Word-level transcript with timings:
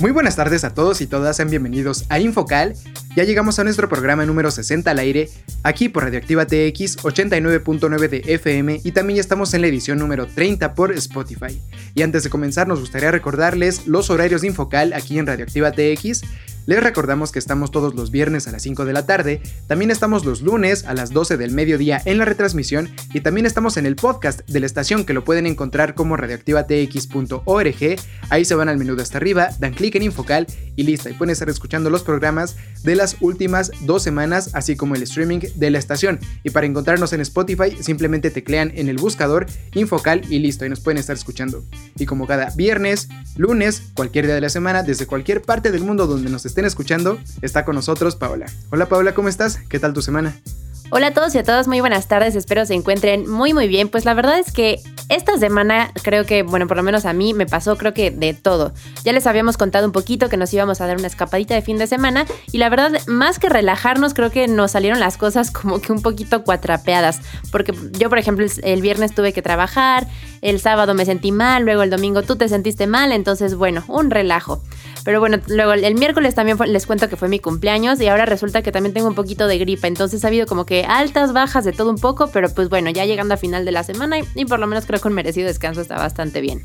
Muy 0.00 0.12
buenas 0.12 0.34
tardes 0.34 0.64
a 0.64 0.72
todos 0.72 1.02
y 1.02 1.06
todas, 1.06 1.36
sean 1.36 1.50
bienvenidos 1.50 2.06
a 2.08 2.18
Infocal. 2.18 2.74
Ya 3.14 3.24
llegamos 3.24 3.58
a 3.58 3.64
nuestro 3.64 3.86
programa 3.86 4.24
número 4.24 4.50
60 4.50 4.90
al 4.90 4.98
aire, 4.98 5.28
aquí 5.62 5.90
por 5.90 6.04
Radioactiva 6.04 6.46
TX 6.46 6.96
89.9 7.02 8.08
de 8.08 8.22
FM 8.24 8.80
y 8.82 8.92
también 8.92 9.18
estamos 9.18 9.52
en 9.52 9.60
la 9.60 9.66
edición 9.66 9.98
número 9.98 10.26
30 10.26 10.72
por 10.72 10.92
Spotify. 10.92 11.60
Y 11.94 12.00
antes 12.00 12.24
de 12.24 12.30
comenzar 12.30 12.66
nos 12.66 12.80
gustaría 12.80 13.10
recordarles 13.10 13.86
los 13.86 14.08
horarios 14.08 14.40
de 14.40 14.46
Infocal 14.46 14.94
aquí 14.94 15.18
en 15.18 15.26
Radioactiva 15.26 15.70
TX. 15.70 16.22
Les 16.70 16.80
recordamos 16.80 17.32
que 17.32 17.40
estamos 17.40 17.72
todos 17.72 17.96
los 17.96 18.12
viernes 18.12 18.46
a 18.46 18.52
las 18.52 18.62
5 18.62 18.84
de 18.84 18.92
la 18.92 19.04
tarde, 19.04 19.42
también 19.66 19.90
estamos 19.90 20.24
los 20.24 20.40
lunes 20.40 20.84
a 20.84 20.94
las 20.94 21.10
12 21.10 21.36
del 21.36 21.50
mediodía 21.50 22.00
en 22.04 22.16
la 22.16 22.24
retransmisión 22.24 22.88
y 23.12 23.22
también 23.22 23.44
estamos 23.44 23.76
en 23.76 23.86
el 23.86 23.96
podcast 23.96 24.48
de 24.48 24.60
la 24.60 24.66
estación 24.66 25.04
que 25.04 25.12
lo 25.12 25.24
pueden 25.24 25.46
encontrar 25.46 25.96
como 25.96 26.16
radioactivatx.org. 26.16 27.96
Ahí 28.28 28.44
se 28.44 28.54
van 28.54 28.68
al 28.68 28.76
menú 28.78 28.94
de 28.94 29.02
hasta 29.02 29.18
arriba, 29.18 29.48
dan 29.58 29.74
clic 29.74 29.96
en 29.96 30.04
Infocal 30.04 30.46
y 30.76 30.84
listo, 30.84 31.08
y 31.08 31.14
pueden 31.14 31.32
estar 31.32 31.48
escuchando 31.48 31.90
los 31.90 32.04
programas 32.04 32.54
de 32.84 32.94
las 32.94 33.16
últimas 33.20 33.72
dos 33.80 34.04
semanas, 34.04 34.50
así 34.52 34.76
como 34.76 34.94
el 34.94 35.02
streaming 35.02 35.40
de 35.56 35.70
la 35.72 35.78
estación. 35.78 36.20
Y 36.44 36.50
para 36.50 36.68
encontrarnos 36.68 37.12
en 37.12 37.20
Spotify, 37.22 37.76
simplemente 37.80 38.30
teclean 38.30 38.70
en 38.76 38.88
el 38.88 38.98
buscador 38.98 39.46
Infocal 39.74 40.22
y 40.30 40.38
listo, 40.38 40.64
y 40.64 40.68
nos 40.68 40.78
pueden 40.78 40.98
estar 40.98 41.16
escuchando. 41.16 41.64
Y 41.98 42.06
como 42.06 42.28
cada 42.28 42.50
viernes, 42.50 43.08
lunes, 43.36 43.82
cualquier 43.94 44.26
día 44.26 44.36
de 44.36 44.40
la 44.40 44.50
semana, 44.50 44.84
desde 44.84 45.06
cualquier 45.06 45.42
parte 45.42 45.72
del 45.72 45.82
mundo 45.82 46.06
donde 46.06 46.30
nos 46.30 46.46
estén 46.46 46.59
escuchando, 46.64 47.18
está 47.42 47.64
con 47.64 47.74
nosotros 47.74 48.16
Paola. 48.16 48.46
Hola 48.70 48.86
Paola, 48.86 49.14
¿cómo 49.14 49.28
estás? 49.28 49.58
¿Qué 49.68 49.78
tal 49.78 49.92
tu 49.92 50.02
semana? 50.02 50.36
Hola 50.92 51.08
a 51.08 51.14
todos 51.14 51.32
y 51.36 51.38
a 51.38 51.44
todas, 51.44 51.68
muy 51.68 51.78
buenas 51.78 52.08
tardes, 52.08 52.34
espero 52.34 52.66
se 52.66 52.74
encuentren 52.74 53.30
muy 53.30 53.54
muy 53.54 53.68
bien. 53.68 53.88
Pues 53.88 54.04
la 54.04 54.12
verdad 54.12 54.40
es 54.40 54.50
que 54.50 54.80
esta 55.08 55.38
semana 55.38 55.92
creo 56.02 56.26
que, 56.26 56.42
bueno, 56.42 56.66
por 56.66 56.76
lo 56.76 56.82
menos 56.82 57.04
a 57.04 57.12
mí 57.12 57.32
me 57.32 57.46
pasó 57.46 57.76
creo 57.76 57.94
que 57.94 58.10
de 58.10 58.34
todo. 58.34 58.72
Ya 59.04 59.12
les 59.12 59.28
habíamos 59.28 59.56
contado 59.56 59.86
un 59.86 59.92
poquito 59.92 60.28
que 60.28 60.36
nos 60.36 60.52
íbamos 60.52 60.80
a 60.80 60.88
dar 60.88 60.96
una 60.96 61.06
escapadita 61.06 61.54
de 61.54 61.62
fin 61.62 61.78
de 61.78 61.86
semana 61.86 62.26
y 62.50 62.58
la 62.58 62.68
verdad, 62.68 62.90
más 63.06 63.38
que 63.38 63.48
relajarnos, 63.48 64.14
creo 64.14 64.32
que 64.32 64.48
nos 64.48 64.72
salieron 64.72 64.98
las 64.98 65.16
cosas 65.16 65.50
como 65.52 65.80
que 65.80 65.92
un 65.92 66.02
poquito 66.02 66.42
cuatrapeadas. 66.42 67.20
Porque 67.52 67.72
yo, 67.92 68.08
por 68.08 68.18
ejemplo, 68.18 68.44
el 68.64 68.82
viernes 68.82 69.14
tuve 69.14 69.32
que 69.32 69.42
trabajar, 69.42 70.08
el 70.42 70.60
sábado 70.60 70.94
me 70.94 71.04
sentí 71.04 71.30
mal, 71.30 71.62
luego 71.62 71.84
el 71.84 71.90
domingo 71.90 72.22
tú 72.22 72.34
te 72.34 72.48
sentiste 72.48 72.88
mal, 72.88 73.12
entonces 73.12 73.54
bueno, 73.54 73.84
un 73.86 74.10
relajo. 74.10 74.60
Pero 75.04 75.20
bueno, 75.20 75.38
luego 75.48 75.72
el 75.72 75.94
miércoles 75.94 76.34
también 76.34 76.58
les 76.66 76.86
cuento 76.86 77.08
que 77.08 77.16
fue 77.16 77.28
mi 77.28 77.38
cumpleaños 77.38 78.00
y 78.00 78.08
ahora 78.08 78.26
resulta 78.26 78.62
que 78.62 78.72
también 78.72 78.92
tengo 78.92 79.08
un 79.08 79.14
poquito 79.14 79.46
de 79.46 79.58
gripa, 79.58 79.86
entonces 79.86 80.24
ha 80.24 80.28
habido 80.28 80.46
como 80.46 80.66
que 80.66 80.84
altas, 80.84 81.32
bajas, 81.32 81.64
de 81.64 81.72
todo 81.72 81.90
un 81.90 81.98
poco, 81.98 82.28
pero 82.32 82.52
pues 82.52 82.68
bueno, 82.68 82.90
ya 82.90 83.04
llegando 83.06 83.34
a 83.34 83.36
final 83.36 83.64
de 83.64 83.72
la 83.72 83.82
semana 83.82 84.18
y, 84.34 84.44
por 84.44 84.58
lo 84.58 84.66
menos 84.66 84.86
creo 84.86 85.00
que 85.00 85.08
un 85.08 85.14
merecido 85.14 85.46
descanso 85.46 85.80
está 85.80 85.96
bastante 85.96 86.40
bien. 86.40 86.62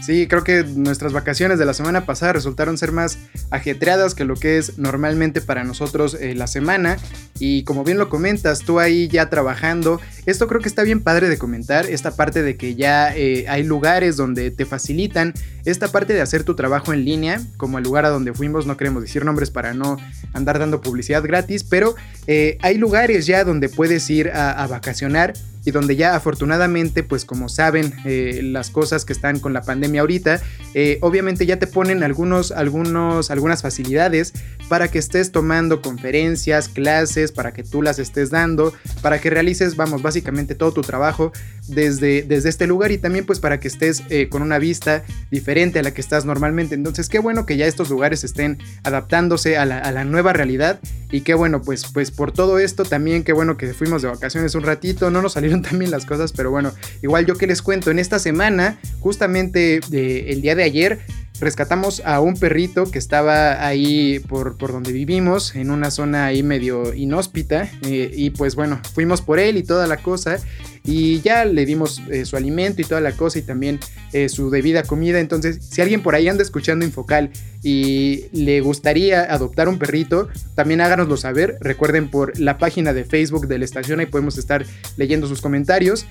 Sí, 0.00 0.26
creo 0.26 0.44
que 0.44 0.64
nuestras 0.64 1.12
vacaciones 1.12 1.58
de 1.58 1.66
la 1.66 1.74
semana 1.74 2.06
pasada 2.06 2.32
resultaron 2.32 2.78
ser 2.78 2.92
más 2.92 3.18
ajetreadas 3.50 4.14
que 4.14 4.24
lo 4.24 4.34
que 4.34 4.56
es 4.56 4.78
normalmente 4.78 5.40
para 5.40 5.64
nosotros 5.64 6.14
eh, 6.14 6.34
la 6.34 6.46
semana. 6.46 6.96
Y 7.38 7.64
como 7.64 7.84
bien 7.84 7.98
lo 7.98 8.08
comentas, 8.08 8.60
tú 8.60 8.80
ahí 8.80 9.08
ya 9.08 9.28
trabajando, 9.28 10.00
esto 10.24 10.46
creo 10.46 10.60
que 10.60 10.68
está 10.68 10.82
bien 10.82 11.00
padre 11.00 11.28
de 11.28 11.36
comentar, 11.36 11.86
esta 11.86 12.12
parte 12.12 12.42
de 12.42 12.56
que 12.56 12.74
ya 12.74 13.14
eh, 13.14 13.46
hay 13.48 13.64
lugares 13.64 14.16
donde 14.16 14.50
te 14.50 14.64
facilitan 14.64 15.34
esta 15.64 15.88
parte 15.88 16.14
de 16.14 16.20
hacer 16.20 16.44
tu 16.44 16.54
trabajo 16.54 16.92
en 16.92 17.04
línea, 17.04 17.42
como 17.56 17.78
el 17.78 17.84
lugar 17.84 18.04
a 18.04 18.10
donde 18.10 18.32
fuimos, 18.32 18.66
no 18.66 18.76
queremos 18.76 19.02
decir 19.02 19.24
nombres 19.24 19.50
para 19.50 19.74
no 19.74 19.98
andar 20.32 20.58
dando 20.58 20.80
publicidad 20.80 21.22
gratis, 21.22 21.64
pero 21.64 21.94
eh, 22.26 22.56
hay 22.62 22.78
lugares 22.78 23.26
ya 23.26 23.44
donde 23.44 23.68
puedes 23.68 24.08
ir 24.08 24.30
a 24.30 24.66
vacacionar 24.66 25.34
y 25.68 25.70
donde 25.70 25.96
ya 25.96 26.16
afortunadamente, 26.16 27.02
pues 27.02 27.26
como 27.26 27.50
saben 27.50 27.92
eh, 28.06 28.40
las 28.42 28.70
cosas 28.70 29.04
que 29.04 29.12
están 29.12 29.38
con 29.38 29.52
la 29.52 29.60
pandemia 29.60 30.00
ahorita, 30.00 30.40
eh, 30.72 30.96
obviamente 31.02 31.44
ya 31.44 31.58
te 31.58 31.66
ponen 31.66 32.02
algunos, 32.02 32.52
algunos, 32.52 33.30
algunas 33.30 33.60
facilidades 33.60 34.32
para 34.68 34.88
que 34.88 34.98
estés 34.98 35.32
tomando 35.32 35.82
conferencias, 35.82 36.68
clases, 36.68 37.32
para 37.32 37.52
que 37.52 37.62
tú 37.62 37.82
las 37.82 37.98
estés 37.98 38.30
dando, 38.30 38.72
para 39.02 39.20
que 39.20 39.30
realices, 39.30 39.76
vamos, 39.76 40.02
básicamente 40.02 40.54
todo 40.54 40.72
tu 40.72 40.82
trabajo 40.82 41.32
desde, 41.66 42.22
desde 42.22 42.48
este 42.48 42.66
lugar 42.66 42.92
y 42.92 42.98
también 42.98 43.26
pues 43.26 43.40
para 43.40 43.60
que 43.60 43.68
estés 43.68 44.02
eh, 44.10 44.28
con 44.28 44.42
una 44.42 44.58
vista 44.58 45.04
diferente 45.30 45.78
a 45.78 45.82
la 45.82 45.92
que 45.92 46.00
estás 46.00 46.24
normalmente. 46.24 46.74
Entonces, 46.74 47.08
qué 47.08 47.18
bueno 47.18 47.46
que 47.46 47.56
ya 47.56 47.66
estos 47.66 47.90
lugares 47.90 48.24
estén 48.24 48.58
adaptándose 48.84 49.56
a 49.56 49.64
la, 49.64 49.78
a 49.78 49.92
la 49.92 50.04
nueva 50.04 50.32
realidad 50.32 50.80
y 51.10 51.22
qué 51.22 51.34
bueno, 51.34 51.62
pues, 51.62 51.86
pues 51.92 52.10
por 52.10 52.32
todo 52.32 52.58
esto 52.58 52.84
también, 52.84 53.24
qué 53.24 53.32
bueno 53.32 53.56
que 53.56 53.72
fuimos 53.72 54.02
de 54.02 54.08
vacaciones 54.08 54.54
un 54.54 54.62
ratito, 54.62 55.10
no 55.10 55.22
nos 55.22 55.32
salieron 55.32 55.62
también 55.68 55.90
las 55.90 56.04
cosas, 56.04 56.32
pero 56.32 56.50
bueno, 56.50 56.72
igual 57.02 57.26
yo 57.26 57.36
que 57.36 57.46
les 57.46 57.62
cuento, 57.62 57.90
en 57.90 57.98
esta 57.98 58.18
semana, 58.18 58.78
justamente 59.00 59.80
el 59.90 60.42
día 60.42 60.54
de 60.54 60.62
ayer, 60.62 61.00
rescatamos 61.40 62.02
a 62.04 62.20
un 62.20 62.34
perrito 62.34 62.90
que 62.90 62.98
estaba 62.98 63.66
ahí 63.66 64.20
por, 64.20 64.56
por 64.56 64.72
donde 64.72 64.92
vivimos, 64.92 65.54
en 65.54 65.70
una 65.70 65.90
zona 65.90 66.26
ahí 66.26 66.42
medio 66.42 66.94
inhóspita, 66.94 67.70
eh, 67.82 68.10
y 68.14 68.30
pues 68.30 68.54
bueno, 68.54 68.80
fuimos 68.94 69.22
por 69.22 69.38
él 69.38 69.56
y 69.56 69.62
toda 69.62 69.86
la 69.86 69.98
cosa. 69.98 70.38
Y 70.84 71.20
ya 71.20 71.44
le 71.44 71.66
dimos 71.66 72.02
eh, 72.10 72.24
su 72.24 72.36
alimento 72.36 72.82
y 72.82 72.84
toda 72.84 73.00
la 73.00 73.12
cosa 73.12 73.38
y 73.38 73.42
también 73.42 73.78
eh, 74.12 74.28
su 74.28 74.50
debida 74.50 74.82
comida. 74.82 75.20
Entonces, 75.20 75.58
si 75.62 75.80
alguien 75.80 76.02
por 76.02 76.14
ahí 76.14 76.28
anda 76.28 76.42
escuchando 76.42 76.84
Infocal 76.84 77.30
y 77.62 78.24
le 78.32 78.60
gustaría 78.60 79.22
adoptar 79.32 79.68
un 79.68 79.78
perrito, 79.78 80.28
también 80.54 80.80
háganoslo 80.80 81.16
saber. 81.16 81.58
Recuerden 81.60 82.10
por 82.10 82.38
la 82.38 82.58
página 82.58 82.92
de 82.92 83.04
Facebook 83.04 83.48
de 83.48 83.58
la 83.58 83.64
estación, 83.64 84.00
ahí 84.00 84.06
podemos 84.06 84.38
estar 84.38 84.64
leyendo 84.96 85.26
sus 85.26 85.40
comentarios. 85.40 86.06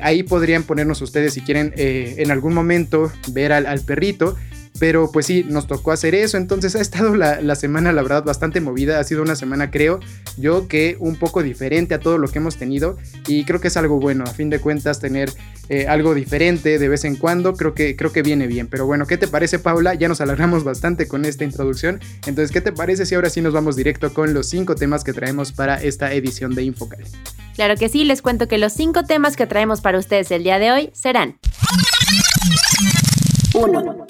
ahí 0.00 0.22
podrían 0.22 0.62
ponernos 0.62 1.00
ustedes 1.02 1.34
si 1.34 1.40
quieren 1.40 1.72
en 1.76 2.30
algún 2.30 2.54
momento 2.54 3.10
ver 3.32 3.52
al 3.52 3.80
perrito. 3.80 4.36
Pero 4.78 5.10
pues 5.12 5.26
sí, 5.26 5.44
nos 5.46 5.66
tocó 5.66 5.92
hacer 5.92 6.14
eso. 6.14 6.36
Entonces 6.36 6.74
ha 6.76 6.80
estado 6.80 7.14
la, 7.14 7.54
semana, 7.54 7.92
la 7.92 8.02
verdad, 8.02 8.24
bastante 8.24 8.60
movida. 8.60 8.98
Ha 8.98 9.04
sido 9.04 9.22
una 9.22 9.36
semana, 9.36 9.70
creo 9.70 10.00
yo, 10.36 10.68
que 10.68 10.96
un 10.98 11.16
poco 11.16 11.42
diferente 11.42 11.94
a 11.94 12.00
todo 12.00 12.18
lo 12.18 12.28
que 12.28 12.38
hemos 12.38 12.56
tenido. 12.56 12.96
Y 13.26 13.44
creo 13.44 13.60
que 13.60 13.68
es 13.68 13.76
algo 13.76 14.00
bueno. 14.00 14.09
A 14.18 14.26
fin 14.26 14.50
de 14.50 14.60
cuentas, 14.60 15.00
tener 15.00 15.32
eh, 15.68 15.86
algo 15.86 16.14
diferente 16.14 16.78
de 16.78 16.88
vez 16.88 17.04
en 17.04 17.16
cuando, 17.16 17.54
creo 17.54 17.74
que, 17.74 17.96
creo 17.96 18.12
que 18.12 18.22
viene 18.22 18.46
bien. 18.46 18.66
Pero 18.66 18.86
bueno, 18.86 19.06
¿qué 19.06 19.16
te 19.16 19.28
parece, 19.28 19.58
Paula? 19.58 19.94
Ya 19.94 20.08
nos 20.08 20.20
alargamos 20.20 20.64
bastante 20.64 21.06
con 21.06 21.24
esta 21.24 21.44
introducción. 21.44 22.00
Entonces, 22.26 22.50
¿qué 22.50 22.60
te 22.60 22.72
parece 22.72 23.06
si 23.06 23.14
ahora 23.14 23.30
sí 23.30 23.40
nos 23.40 23.52
vamos 23.52 23.76
directo 23.76 24.12
con 24.12 24.34
los 24.34 24.48
cinco 24.48 24.74
temas 24.74 25.04
que 25.04 25.12
traemos 25.12 25.52
para 25.52 25.80
esta 25.82 26.12
edición 26.12 26.54
de 26.54 26.64
Infocal? 26.64 27.04
Claro 27.54 27.76
que 27.76 27.88
sí, 27.88 28.04
les 28.04 28.22
cuento 28.22 28.48
que 28.48 28.58
los 28.58 28.72
cinco 28.72 29.04
temas 29.04 29.36
que 29.36 29.46
traemos 29.46 29.80
para 29.80 29.98
ustedes 29.98 30.30
el 30.30 30.44
día 30.44 30.58
de 30.58 30.72
hoy 30.72 30.90
serán. 30.92 31.38
1 33.54 34.06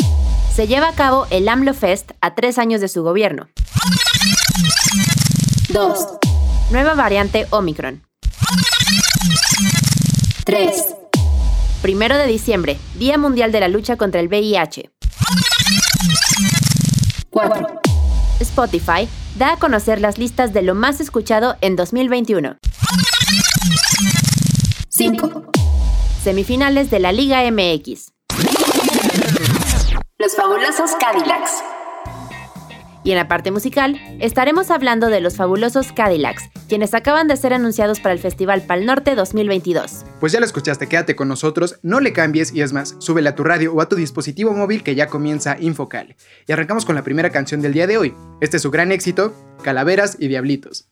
se 0.55 0.67
lleva 0.67 0.89
a 0.89 0.95
cabo 0.95 1.27
el 1.31 1.49
AMLO 1.49 1.73
Fest 1.73 2.11
a 2.21 2.35
tres 2.35 2.59
años 2.59 2.81
de 2.81 2.89
su 2.89 3.03
gobierno. 3.03 3.49
2. 5.71 6.07
Nueva 6.71 6.95
variante 6.95 7.47
Omicron. 7.51 8.03
3. 10.45 10.97
Primero 11.83 12.17
de 12.17 12.27
diciembre, 12.27 12.79
Día 12.97 13.19
Mundial 13.19 13.53
de 13.53 13.61
la 13.61 13.69
Lucha 13.69 13.97
contra 13.97 14.21
el 14.21 14.29
VIH. 14.29 14.91
4. 17.31 17.81
Spotify 18.41 19.09
da 19.37 19.53
a 19.53 19.57
conocer 19.57 20.01
las 20.01 20.19
listas 20.19 20.53
de 20.53 20.63
lo 20.63 20.75
más 20.75 21.01
escuchado 21.01 21.57
en 21.61 21.77
2021. 21.77 22.57
5. 24.89 25.51
Semifinales 26.23 26.91
de 26.91 27.01
la 27.01 27.13
Liga 27.13 27.43
MX. 27.51 28.13
Los 30.19 30.37
fabulosos 30.37 30.91
Cadillacs. 31.01 31.63
Y 33.03 33.13
en 33.13 33.17
la 33.17 33.29
parte 33.29 33.51
musical, 33.51 34.01
estaremos 34.21 34.71
hablando 34.71 35.09
de 35.09 35.21
los 35.21 35.37
fabulosos 35.37 35.93
Cadillacs, 35.93 36.51
quienes 36.69 36.93
acaban 36.95 37.29
de 37.29 37.37
ser 37.37 37.55
anunciados 37.55 38.01
para 38.01 38.13
el 38.13 38.19
Festival 38.19 38.63
Pal 38.63 38.85
Norte 38.85 39.15
2022. 39.15 40.05
Pues 40.21 40.33
ya 40.33 40.41
lo 40.41 40.47
escuchaste, 40.47 40.87
quédate 40.87 41.17
con 41.17 41.29
nosotros, 41.29 41.79
no 41.83 42.01
le 42.01 42.13
cambies 42.13 42.53
y 42.53 42.61
es 42.61 42.73
más, 42.73 42.97
súbele 42.99 43.31
a 43.31 43.35
tu 43.35 43.45
radio 43.45 43.73
o 43.73 43.81
a 43.81 43.89
tu 43.89 43.97
dispositivo 43.97 44.53
móvil 44.53 44.83
que 44.83 44.95
ya 44.95 45.07
comienza 45.07 45.57
Infocal. 45.59 46.17
Y 46.47 46.53
arrancamos 46.53 46.85
con 46.85 46.95
la 46.95 47.03
primera 47.03 47.31
canción 47.31 47.63
del 47.63 47.73
día 47.73 47.87
de 47.87 47.97
hoy. 47.97 48.15
Este 48.41 48.59
es 48.59 48.63
su 48.63 48.71
gran 48.71 48.93
éxito, 48.93 49.35
Calaveras 49.63 50.17
y 50.19 50.29
Diablitos. 50.29 50.89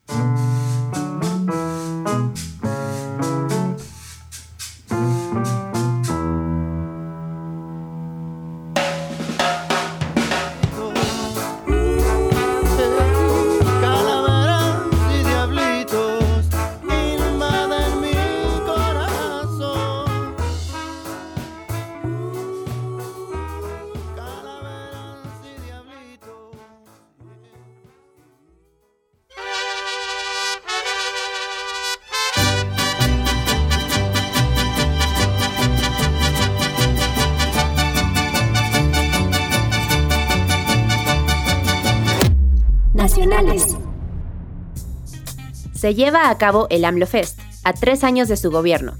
Se 45.88 45.94
lleva 45.94 46.28
a 46.28 46.36
cabo 46.36 46.66
el 46.68 46.84
AMLO 46.84 47.06
Fest, 47.06 47.40
a 47.64 47.72
tres 47.72 48.04
años 48.04 48.28
de 48.28 48.36
su 48.36 48.50
gobierno. 48.50 48.98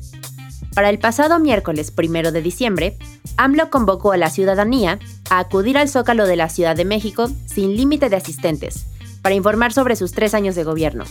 Para 0.74 0.88
el 0.88 0.98
pasado 0.98 1.38
miércoles 1.38 1.90
primero 1.90 2.32
de 2.32 2.40
diciembre, 2.40 2.96
AMLO 3.36 3.68
convocó 3.68 4.12
a 4.12 4.16
la 4.16 4.30
ciudadanía 4.30 4.98
a 5.28 5.38
acudir 5.38 5.76
al 5.76 5.90
Zócalo 5.90 6.26
de 6.26 6.36
la 6.36 6.48
Ciudad 6.48 6.74
de 6.74 6.86
México 6.86 7.28
sin 7.44 7.76
límite 7.76 8.08
de 8.08 8.16
asistentes, 8.16 8.86
para 9.20 9.34
informar 9.34 9.74
sobre 9.74 9.96
sus 9.96 10.12
tres 10.12 10.32
años 10.32 10.54
de 10.54 10.64
gobierno. 10.64 11.04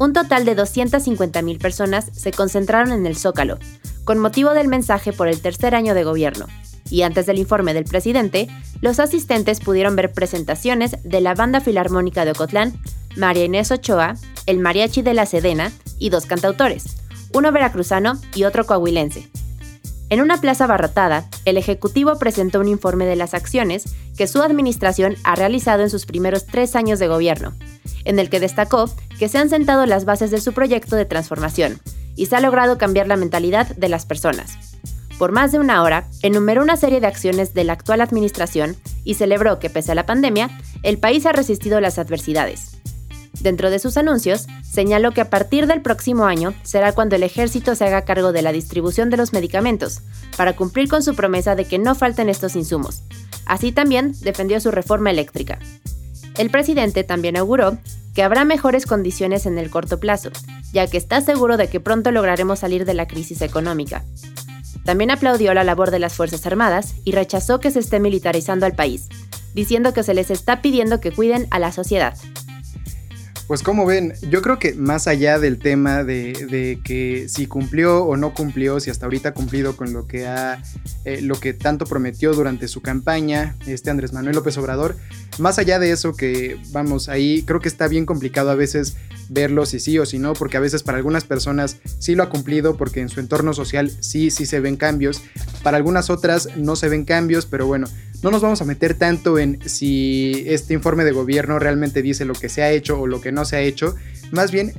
Un 0.00 0.14
total 0.14 0.44
de 0.44 0.56
250.000 0.56 1.58
personas 1.60 2.10
se 2.12 2.32
concentraron 2.32 2.90
en 2.90 3.06
el 3.06 3.16
Zócalo, 3.16 3.60
con 4.02 4.18
motivo 4.18 4.50
del 4.50 4.66
mensaje 4.66 5.12
por 5.12 5.28
el 5.28 5.40
tercer 5.40 5.76
año 5.76 5.94
de 5.94 6.02
gobierno, 6.02 6.46
y 6.90 7.02
antes 7.02 7.26
del 7.26 7.38
informe 7.38 7.72
del 7.72 7.84
presidente, 7.84 8.48
los 8.80 8.98
asistentes 8.98 9.60
pudieron 9.60 9.94
ver 9.94 10.10
presentaciones 10.10 10.96
de 11.04 11.20
la 11.20 11.34
Banda 11.34 11.60
Filarmónica 11.60 12.24
de 12.24 12.32
Ocotlán, 12.32 12.80
María 13.16 13.44
Inés 13.44 13.70
Ochoa, 13.70 14.16
el 14.48 14.58
Mariachi 14.58 15.02
de 15.02 15.14
la 15.14 15.26
Sedena 15.26 15.70
y 16.00 16.10
dos 16.10 16.26
cantautores, 16.26 16.96
uno 17.32 17.52
veracruzano 17.52 18.18
y 18.34 18.42
otro 18.42 18.66
coahuilense. 18.66 19.28
En 20.10 20.20
una 20.20 20.40
plaza 20.40 20.64
abarrotada, 20.64 21.28
el 21.44 21.56
Ejecutivo 21.56 22.18
presentó 22.18 22.58
un 22.58 22.66
informe 22.66 23.06
de 23.06 23.14
las 23.14 23.34
acciones 23.34 23.84
que 24.16 24.26
su 24.26 24.42
administración 24.42 25.16
ha 25.22 25.36
realizado 25.36 25.84
en 25.84 25.90
sus 25.90 26.06
primeros 26.06 26.46
tres 26.46 26.74
años 26.74 26.98
de 26.98 27.06
gobierno, 27.06 27.54
en 28.04 28.18
el 28.18 28.28
que 28.28 28.40
destacó 28.40 28.90
que 29.20 29.28
se 29.28 29.38
han 29.38 29.50
sentado 29.50 29.86
las 29.86 30.04
bases 30.04 30.32
de 30.32 30.40
su 30.40 30.52
proyecto 30.52 30.96
de 30.96 31.04
transformación 31.04 31.80
y 32.16 32.26
se 32.26 32.34
ha 32.34 32.40
logrado 32.40 32.78
cambiar 32.78 33.06
la 33.06 33.16
mentalidad 33.16 33.68
de 33.76 33.88
las 33.88 34.06
personas 34.06 34.58
por 35.18 35.32
más 35.32 35.50
de 35.50 35.58
una 35.58 35.82
hora, 35.82 36.08
enumeró 36.22 36.62
una 36.62 36.76
serie 36.76 37.00
de 37.00 37.08
acciones 37.08 37.52
de 37.52 37.64
la 37.64 37.72
actual 37.72 38.00
administración 38.00 38.76
y 39.04 39.14
celebró 39.14 39.58
que 39.58 39.68
pese 39.68 39.92
a 39.92 39.96
la 39.96 40.06
pandemia, 40.06 40.48
el 40.84 40.98
país 40.98 41.26
ha 41.26 41.32
resistido 41.32 41.80
las 41.80 41.98
adversidades. 41.98 42.78
Dentro 43.40 43.70
de 43.70 43.78
sus 43.78 43.96
anuncios, 43.96 44.46
señaló 44.68 45.12
que 45.12 45.20
a 45.20 45.30
partir 45.30 45.66
del 45.66 45.80
próximo 45.80 46.24
año 46.24 46.54
será 46.62 46.92
cuando 46.92 47.16
el 47.16 47.22
ejército 47.22 47.74
se 47.74 47.84
haga 47.84 48.04
cargo 48.04 48.32
de 48.32 48.42
la 48.42 48.52
distribución 48.52 49.10
de 49.10 49.16
los 49.16 49.32
medicamentos, 49.32 50.00
para 50.36 50.56
cumplir 50.56 50.88
con 50.88 51.02
su 51.02 51.14
promesa 51.14 51.54
de 51.54 51.64
que 51.64 51.78
no 51.78 51.94
falten 51.94 52.28
estos 52.28 52.56
insumos. 52.56 53.02
Así 53.46 53.72
también 53.72 54.12
defendió 54.20 54.60
su 54.60 54.70
reforma 54.70 55.10
eléctrica. 55.10 55.58
El 56.36 56.50
presidente 56.50 57.04
también 57.04 57.36
auguró 57.36 57.78
que 58.14 58.22
habrá 58.22 58.44
mejores 58.44 58.84
condiciones 58.84 59.46
en 59.46 59.58
el 59.58 59.70
corto 59.70 60.00
plazo, 60.00 60.30
ya 60.72 60.86
que 60.88 60.96
está 60.96 61.20
seguro 61.20 61.56
de 61.56 61.68
que 61.68 61.80
pronto 61.80 62.10
lograremos 62.10 62.58
salir 62.58 62.84
de 62.84 62.94
la 62.94 63.06
crisis 63.06 63.42
económica. 63.42 64.04
También 64.84 65.10
aplaudió 65.10 65.54
la 65.54 65.64
labor 65.64 65.90
de 65.90 65.98
las 65.98 66.14
Fuerzas 66.14 66.44
Armadas 66.46 66.94
y 67.04 67.12
rechazó 67.12 67.60
que 67.60 67.70
se 67.70 67.78
esté 67.78 68.00
militarizando 68.00 68.66
al 68.66 68.74
país, 68.74 69.08
diciendo 69.54 69.92
que 69.92 70.02
se 70.02 70.14
les 70.14 70.30
está 70.30 70.62
pidiendo 70.62 71.00
que 71.00 71.12
cuiden 71.12 71.46
a 71.50 71.58
la 71.58 71.72
sociedad. 71.72 72.16
Pues 73.48 73.62
como 73.62 73.86
ven, 73.86 74.12
yo 74.28 74.42
creo 74.42 74.58
que 74.58 74.74
más 74.74 75.06
allá 75.06 75.38
del 75.38 75.58
tema 75.58 76.04
de, 76.04 76.78
que 76.84 77.30
si 77.30 77.46
cumplió 77.46 78.04
o 78.04 78.18
no 78.18 78.34
cumplió, 78.34 78.78
si 78.78 78.90
hasta 78.90 79.06
ahorita 79.06 79.30
ha 79.30 79.34
cumplido 79.34 79.74
con 79.74 79.94
lo 79.94 80.06
que 80.06 80.26
ha, 80.26 80.62
eh, 81.06 81.22
lo 81.22 81.40
que 81.40 81.54
tanto 81.54 81.86
prometió 81.86 82.34
durante 82.34 82.68
su 82.68 82.82
campaña, 82.82 83.56
este 83.66 83.88
Andrés 83.88 84.12
Manuel 84.12 84.36
López 84.36 84.58
Obrador, 84.58 84.96
más 85.38 85.58
allá 85.58 85.78
de 85.78 85.92
eso 85.92 86.14
que 86.14 86.60
vamos 86.72 87.08
ahí, 87.08 87.42
creo 87.42 87.60
que 87.60 87.68
está 87.68 87.88
bien 87.88 88.04
complicado 88.04 88.50
a 88.50 88.54
veces 88.54 88.98
verlo 89.30 89.64
si 89.64 89.80
sí 89.80 89.98
o 89.98 90.04
si 90.04 90.18
no, 90.18 90.34
porque 90.34 90.58
a 90.58 90.60
veces 90.60 90.82
para 90.82 90.98
algunas 90.98 91.24
personas 91.24 91.78
sí 91.98 92.14
lo 92.14 92.24
ha 92.24 92.28
cumplido, 92.28 92.76
porque 92.76 93.00
en 93.00 93.08
su 93.08 93.18
entorno 93.18 93.54
social 93.54 93.90
sí, 94.00 94.30
sí 94.30 94.44
se 94.44 94.60
ven 94.60 94.76
cambios, 94.76 95.22
para 95.62 95.78
algunas 95.78 96.10
otras 96.10 96.54
no 96.58 96.76
se 96.76 96.90
ven 96.90 97.06
cambios, 97.06 97.46
pero 97.46 97.66
bueno, 97.66 97.86
no 98.22 98.30
nos 98.30 98.42
vamos 98.42 98.60
a 98.60 98.64
meter 98.64 98.94
tanto 98.94 99.38
en 99.38 99.60
si 99.68 100.44
este 100.46 100.74
informe 100.74 101.04
de 101.04 101.12
gobierno 101.12 101.58
realmente 101.58 102.02
dice 102.02 102.24
lo 102.24 102.34
que 102.34 102.48
se 102.48 102.62
ha 102.62 102.70
hecho 102.70 103.00
o 103.00 103.06
lo 103.06 103.20
que 103.20 103.32
no 103.32 103.44
se 103.44 103.56
ha 103.56 103.60
hecho. 103.60 103.94
Más 104.32 104.50
bien, 104.50 104.72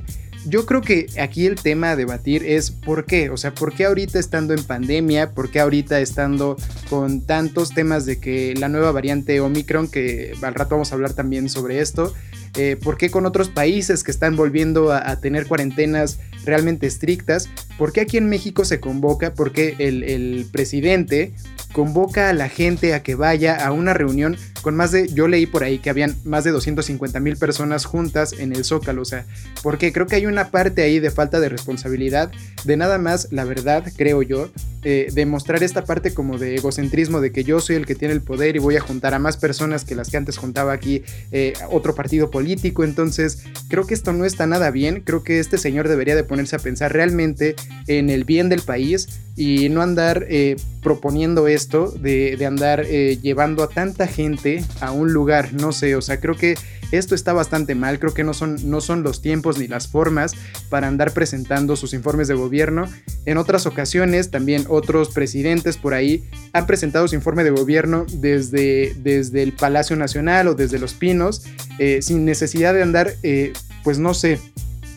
yo 0.46 0.66
creo 0.66 0.80
que 0.80 1.06
aquí 1.20 1.46
el 1.46 1.56
tema 1.56 1.90
a 1.90 1.96
debatir 1.96 2.44
es 2.44 2.70
por 2.70 3.04
qué, 3.04 3.30
o 3.30 3.36
sea, 3.36 3.54
por 3.54 3.74
qué 3.74 3.84
ahorita 3.84 4.18
estando 4.18 4.54
en 4.54 4.62
pandemia, 4.62 5.32
por 5.32 5.50
qué 5.50 5.60
ahorita 5.60 6.00
estando 6.00 6.56
con 6.88 7.22
tantos 7.22 7.70
temas 7.70 8.06
de 8.06 8.20
que 8.20 8.54
la 8.54 8.68
nueva 8.68 8.92
variante 8.92 9.40
Omicron, 9.40 9.88
que 9.88 10.34
al 10.42 10.54
rato 10.54 10.76
vamos 10.76 10.92
a 10.92 10.94
hablar 10.94 11.12
también 11.12 11.48
sobre 11.48 11.80
esto, 11.80 12.14
eh, 12.56 12.76
por 12.82 12.96
qué 12.96 13.10
con 13.10 13.26
otros 13.26 13.48
países 13.48 14.02
que 14.02 14.10
están 14.10 14.34
volviendo 14.34 14.92
a, 14.92 15.20
tener 15.20 15.46
cuarentenas 15.46 16.18
realmente 16.44 16.86
estrictas, 16.86 17.48
por 17.78 17.92
qué 17.92 18.00
aquí 18.00 18.16
en 18.16 18.28
México 18.28 18.64
se 18.64 18.80
convoca, 18.80 19.34
por 19.34 19.52
qué 19.52 19.76
el 19.78 20.46
presidente 20.50 21.32
convoca 21.72 22.28
a 22.28 22.32
la 22.32 22.48
gente 22.48 22.94
a 22.94 23.02
que 23.02 23.14
vaya 23.14 23.64
a 23.64 23.72
una 23.72 23.94
reunión 23.94 24.36
con 24.62 24.76
más 24.76 24.92
de, 24.92 25.08
yo 25.08 25.28
leí 25.28 25.46
por 25.46 25.64
ahí 25.64 25.78
que 25.78 25.90
habían 25.90 26.16
más 26.24 26.44
de 26.44 26.50
250 26.50 27.20
mil 27.20 27.36
personas 27.36 27.84
juntas 27.84 28.34
en 28.38 28.54
el 28.54 28.64
Zócalo, 28.64 29.02
o 29.02 29.04
sea, 29.04 29.26
porque 29.62 29.92
creo 29.92 30.06
que 30.06 30.16
hay 30.16 30.26
una 30.26 30.50
parte 30.50 30.82
ahí 30.82 30.98
de 30.98 31.10
falta 31.10 31.40
de 31.40 31.48
responsabilidad, 31.48 32.30
de 32.64 32.76
nada 32.76 32.98
más, 32.98 33.28
la 33.30 33.44
verdad, 33.44 33.84
creo 33.96 34.22
yo, 34.22 34.50
eh, 34.82 35.08
de 35.12 35.26
mostrar 35.26 35.62
esta 35.62 35.84
parte 35.84 36.14
como 36.14 36.38
de 36.38 36.54
egocentrismo, 36.54 37.20
de 37.20 37.32
que 37.32 37.44
yo 37.44 37.60
soy 37.60 37.76
el 37.76 37.84
que 37.84 37.94
tiene 37.94 38.14
el 38.14 38.22
poder 38.22 38.56
y 38.56 38.60
voy 38.60 38.76
a 38.76 38.80
juntar 38.80 39.12
a 39.12 39.18
más 39.18 39.36
personas 39.36 39.84
que 39.84 39.94
las 39.94 40.10
que 40.10 40.16
antes 40.16 40.38
juntaba 40.38 40.72
aquí 40.72 41.02
eh, 41.32 41.52
otro 41.70 41.94
partido 41.94 42.30
político, 42.30 42.82
entonces 42.82 43.44
creo 43.68 43.86
que 43.86 43.92
esto 43.94 44.12
no 44.12 44.24
está 44.24 44.46
nada 44.46 44.70
bien, 44.70 45.02
creo 45.04 45.22
que 45.22 45.38
este 45.38 45.58
señor 45.58 45.86
debería 45.86 46.16
de 46.16 46.24
ponerse 46.24 46.56
a 46.56 46.58
pensar 46.58 46.92
realmente 46.92 47.56
en 47.88 48.08
el 48.08 48.24
bien 48.24 48.48
del 48.48 48.62
país 48.62 49.20
y 49.36 49.68
no 49.68 49.82
andar 49.82 50.26
eh, 50.28 50.56
proponiendo 50.82 51.46
esto, 51.46 51.90
de, 51.90 52.36
de 52.38 52.46
andar 52.46 52.86
llevando 52.86 53.62
a 53.62 53.68
tanta 53.68 54.06
gente 54.06 54.49
a 54.80 54.92
un 54.92 55.12
lugar, 55.12 55.52
no 55.52 55.72
sé, 55.72 55.96
o 55.96 56.02
sea, 56.02 56.20
creo 56.20 56.36
que 56.36 56.56
esto 56.92 57.14
está 57.14 57.32
bastante 57.32 57.74
mal, 57.74 57.98
creo 57.98 58.14
que 58.14 58.24
no 58.24 58.34
son, 58.34 58.56
no 58.68 58.80
son 58.80 59.02
los 59.02 59.22
tiempos 59.22 59.58
ni 59.58 59.68
las 59.68 59.88
formas 59.88 60.34
para 60.68 60.88
andar 60.88 61.12
presentando 61.12 61.76
sus 61.76 61.94
informes 61.94 62.26
de 62.26 62.34
gobierno. 62.34 62.86
En 63.26 63.38
otras 63.38 63.66
ocasiones 63.66 64.30
también 64.30 64.64
otros 64.68 65.10
presidentes 65.10 65.76
por 65.76 65.94
ahí 65.94 66.24
han 66.52 66.66
presentado 66.66 67.06
su 67.06 67.14
informe 67.14 67.44
de 67.44 67.50
gobierno 67.50 68.06
desde, 68.12 68.94
desde 68.98 69.42
el 69.42 69.52
Palacio 69.52 69.94
Nacional 69.96 70.48
o 70.48 70.54
desde 70.54 70.78
Los 70.78 70.94
Pinos, 70.94 71.44
eh, 71.78 72.00
sin 72.02 72.24
necesidad 72.24 72.74
de 72.74 72.82
andar, 72.82 73.14
eh, 73.22 73.52
pues 73.84 73.98
no 73.98 74.14
sé, 74.14 74.40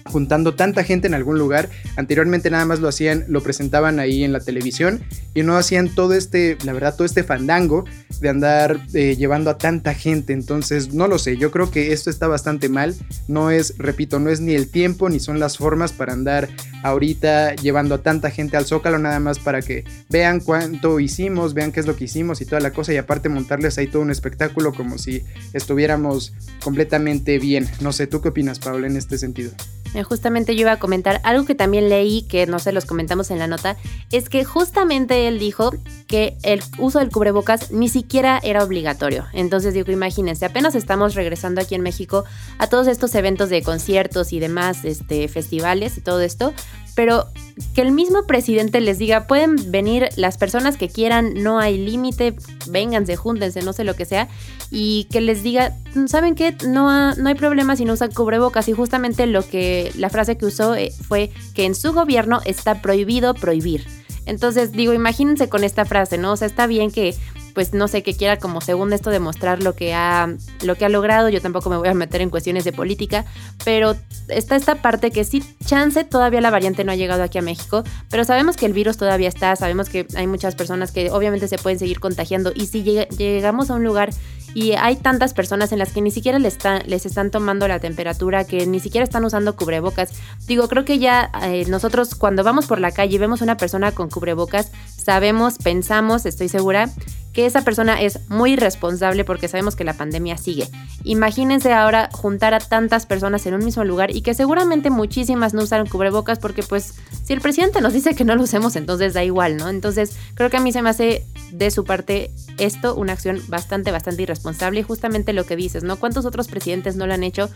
juntando 0.06 0.56
tanta 0.56 0.84
gente 0.84 1.08
en 1.08 1.14
algún 1.14 1.38
lugar. 1.38 1.70
Anteriormente 1.96 2.50
nada 2.50 2.66
más 2.66 2.80
lo 2.80 2.88
hacían, 2.88 3.26
lo 3.28 3.42
presentaban 3.42 4.00
ahí 4.00 4.24
en 4.24 4.34
la 4.34 4.40
televisión 4.40 5.04
y 5.34 5.44
no 5.44 5.58
hacían 5.58 5.94
todo 5.94 6.14
este, 6.14 6.58
la 6.64 6.74
verdad, 6.74 6.96
todo 6.96 7.06
este 7.06 7.24
fandango 7.24 7.86
de 8.20 8.30
andar 8.30 8.80
eh, 8.94 9.16
llevando 9.18 9.50
a 9.50 9.58
tanta 9.58 9.94
gente. 9.94 10.34
Entonces, 10.34 10.94
no 10.94 11.08
lo 11.08 11.18
sé, 11.18 11.38
yo 11.38 11.52
creo 11.52 11.72
que 11.72 11.94
esto 11.94 12.10
está 12.10 12.28
bastante 12.28 12.70
mal. 12.70 12.96
No 13.28 13.52
es, 13.52 13.76
repito, 13.78 14.20
no 14.20 14.30
es 14.30 14.42
ni 14.42 14.54
el 14.54 14.70
tiempo 14.70 15.10
ni 15.10 15.20
son 15.20 15.40
las 15.40 15.58
formas 15.58 15.92
para 15.94 16.14
andar 16.14 16.50
ahorita 16.84 17.56
llevando 17.56 17.96
a 17.96 18.02
tanta 18.02 18.30
gente 18.30 18.58
al 18.58 18.66
zócalo, 18.66 19.00
nada 19.00 19.20
más 19.20 19.40
para 19.40 19.62
que 19.62 19.86
vean 20.10 20.40
cuánto 20.40 21.00
hicimos, 21.00 21.54
vean 21.54 21.72
qué 21.72 21.80
es 21.80 21.88
lo 21.88 21.96
que 21.96 22.06
hicimos 22.06 22.42
y 22.42 22.46
toda 22.46 22.62
la 22.62 22.72
cosa 22.72 22.94
y 22.94 22.98
aparte 22.98 23.30
montarles 23.30 23.78
ahí 23.78 23.88
todo 23.88 24.02
un 24.02 24.12
espectáculo 24.12 24.74
como 24.74 24.98
si 24.98 25.24
estuviéramos 25.54 26.34
completamente 26.64 27.40
bien. 27.40 27.68
No 27.82 27.94
sé, 27.94 28.08
¿tú 28.08 28.22
qué 28.22 28.30
opinas, 28.30 28.60
Pablo, 28.60 28.86
en 28.86 28.98
este 28.98 29.18
sentido? 29.18 29.52
Eh, 29.94 30.04
justamente 30.04 30.56
yo 30.56 30.62
iba 30.62 30.72
a 30.74 30.80
comentar 30.80 31.22
algo 31.24 31.46
que 31.46 31.56
también 31.56 31.90
leí, 31.90 32.24
que 32.24 32.46
no 32.48 32.60
sé, 32.60 32.72
los 32.72 32.86
comentamos 32.86 33.32
en 33.32 33.40
la 33.40 33.48
nota, 33.48 33.78
es 34.12 34.30
que 34.30 34.44
justamente 34.44 35.28
él 35.28 35.40
dijo 35.40 35.72
que 36.08 36.38
el 36.44 36.62
uso 36.80 37.00
del 37.00 37.10
cubrebocas 37.10 37.72
ni 37.72 37.90
siquiera 37.90 38.40
era 38.44 38.64
obligatorio. 38.64 39.26
Entonces 39.34 39.74
digo, 39.74 39.92
imagínense, 39.92 40.46
apenas 40.46 40.76
estamos 40.76 41.16
regresando 41.16 41.62
aquí 41.62 41.76
en 41.76 41.82
México 41.82 42.24
a 42.58 42.68
todos 42.68 42.88
estos 42.88 43.14
eventos 43.16 43.50
de 43.50 43.62
conciertos 43.62 44.34
y 44.34 44.40
demás, 44.40 44.86
este, 44.86 45.28
festivales 45.28 45.98
y 45.98 46.02
todo 46.02 46.22
esto, 46.22 46.54
pero 46.96 47.28
que 47.74 47.82
el 47.82 47.92
mismo 47.92 48.24
presidente 48.26 48.82
les 48.82 49.00
diga, 49.00 49.28
pueden 49.28 49.72
venir 49.72 50.10
las 50.16 50.38
personas 50.38 50.78
que 50.78 50.90
quieran, 50.90 51.34
no 51.44 51.60
hay 51.60 51.78
límite, 51.78 52.36
vénganse, 52.70 53.16
júntense, 53.16 53.62
no 53.62 53.74
sé 53.74 53.84
lo 53.84 53.96
que 53.96 54.06
sea, 54.06 54.28
y 54.70 55.06
que 55.12 55.22
les 55.22 55.44
diga, 55.44 55.76
¿saben 56.08 56.36
qué? 56.36 56.56
No, 56.68 57.14
no 57.16 57.30
hay 57.30 57.36
problema 57.36 57.76
si 57.76 57.86
no 57.86 57.94
usan 57.94 58.12
cubrebocas. 58.12 58.68
Y 58.68 58.74
justamente 58.74 59.26
lo 59.28 59.48
que, 59.48 59.92
la 59.98 60.10
frase 60.10 60.38
que 60.38 60.46
usó 60.46 60.76
eh, 60.76 60.92
fue 61.08 61.32
que 61.54 61.66
en 61.66 61.76
su 61.76 61.94
gobierno 61.94 62.42
está 62.46 62.82
prohibido 62.82 63.34
prohibir. 63.34 63.86
Entonces, 64.26 64.72
digo, 64.72 64.94
imagínense 64.94 65.50
con 65.50 65.64
esta 65.64 65.86
frase, 65.86 66.18
¿no? 66.18 66.32
O 66.32 66.38
sea, 66.38 66.48
está 66.48 66.66
bien 66.66 66.92
que 66.92 67.16
pues 67.54 67.74
no 67.74 67.88
sé, 67.88 68.04
que 68.04 68.14
quiera 68.14 68.38
como 68.38 68.62
según 68.62 68.94
esto 68.94 69.10
demostrar 69.10 69.62
lo 69.62 69.76
que 69.76 69.94
ha, 69.94 70.34
lo 70.64 70.76
que 70.76 70.86
ha 70.86 70.90
logrado. 70.90 71.30
Yo 71.30 71.42
tampoco 71.42 71.70
me 71.70 71.78
voy 71.78 71.88
a 71.88 71.94
meter 71.94 72.22
en 72.22 72.30
cuestiones 72.30 72.64
de 72.64 72.72
política, 72.72 73.26
pero 73.64 73.96
está 74.28 74.56
esta 74.56 74.76
parte 74.76 75.12
que 75.12 75.24
sí, 75.24 75.44
chance 75.66 76.04
todavía 76.04 76.42
la 76.42 76.50
variante 76.50 76.84
no 76.84 76.92
ha 76.92 76.96
llegado 76.96 77.24
aquí 77.24 77.38
a 77.38 77.42
México, 77.42 77.84
pero 78.10 78.24
sabemos 78.24 78.58
que 78.58 78.66
el 78.66 78.74
virus 78.74 78.98
todavía 78.98 79.30
está, 79.30 79.56
sabemos 79.56 79.90
que 79.90 80.08
hay 80.16 80.28
muchas 80.28 80.56
personas 80.56 80.92
que 80.92 81.12
obviamente 81.12 81.48
se 81.48 81.58
pueden 81.58 81.80
seguir 81.80 82.00
contagiando 82.00 82.52
y 82.56 82.68
si 82.68 82.84
llegamos 82.84 83.70
a 83.70 83.76
un 83.76 83.84
lugar 83.84 84.12
y 84.54 84.74
hay 84.74 84.96
tantas 84.96 85.34
personas 85.34 85.72
en 85.72 85.80
las 85.80 85.92
que 85.92 86.02
ni 86.02 86.12
siquiera 86.12 86.40
les, 86.40 86.58
les 86.86 87.06
están 87.06 87.32
tomando 87.32 87.68
la 87.68 87.80
temperatura, 87.80 88.46
que 88.46 88.66
ni 88.66 88.80
siquiera 88.80 89.04
están 89.04 89.26
usando 89.26 89.56
cubrebocas. 89.56 90.12
Digo, 90.48 90.68
creo 90.68 90.86
que 90.86 91.00
ya 91.00 91.32
eh, 91.44 91.66
nosotros 91.68 92.16
cuando 92.16 92.44
vamos 92.44 92.68
por 92.68 92.80
la 92.80 92.92
calle 92.92 93.16
y 93.16 93.18
vemos 93.18 93.42
una 93.42 93.58
persona 93.58 93.92
con 93.92 94.10
cubrebocas, 94.10 94.72
sabemos, 94.96 95.58
pensamos, 95.58 96.26
estoy 96.26 96.50
segura, 96.50 96.90
que 97.34 97.48
esa 97.48 97.64
persona 97.64 98.00
es 98.00 98.20
muy 98.30 98.56
responsable 98.56 99.26
porque 99.26 99.48
sabemos 99.48 99.76
que 99.76 99.84
la 99.84 99.94
pandemia 99.94 100.38
sigue. 100.38 100.70
Imagínense 101.04 101.74
ahora 101.74 102.10
juntar 102.14 102.54
a 102.54 102.60
tantas 102.60 103.08
personas 103.08 103.46
en 103.48 103.56
un 103.56 103.66
mismo 103.66 103.84
lugar 103.84 104.16
y 104.16 104.22
que 104.22 104.36
seguramente 104.36 104.92
muchísimas 104.92 105.56
no 105.56 105.64
usaron 105.64 105.88
cubrebocas 105.88 106.38
porque 106.38 106.62
pues 106.62 106.94
si 107.24 107.34
el 107.34 107.42
presidente 107.42 107.82
nos 107.82 107.94
dice 107.94 108.14
que 108.14 108.24
no 108.24 108.36
lo 108.36 108.44
usemos 108.44 108.76
entonces 108.76 109.14
da 109.14 109.24
igual, 109.24 109.58
¿no? 109.58 109.70
Entonces 109.70 110.16
creo 110.36 110.52
que 110.52 110.58
a 110.58 110.60
mí 110.60 110.72
se 110.72 110.84
me 110.84 110.92
hace 110.92 111.26
de 111.52 111.72
su 111.72 111.84
parte 111.86 112.32
esto 112.60 112.96
una 112.96 113.14
acción 113.14 113.42
bastante, 113.48 113.92
bastante 113.92 114.22
irresponsable 114.22 114.43
y 114.74 114.84
justamente 114.84 115.34
lo 115.34 115.46
que 115.46 115.56
dices, 115.56 115.84
¿no? 115.84 115.98
¿Cuántos 115.98 116.26
otros 116.26 116.48
presidentes 116.48 116.96
no 116.96 117.08
lo 117.08 117.14
han 117.14 117.24
hecho? 117.24 117.50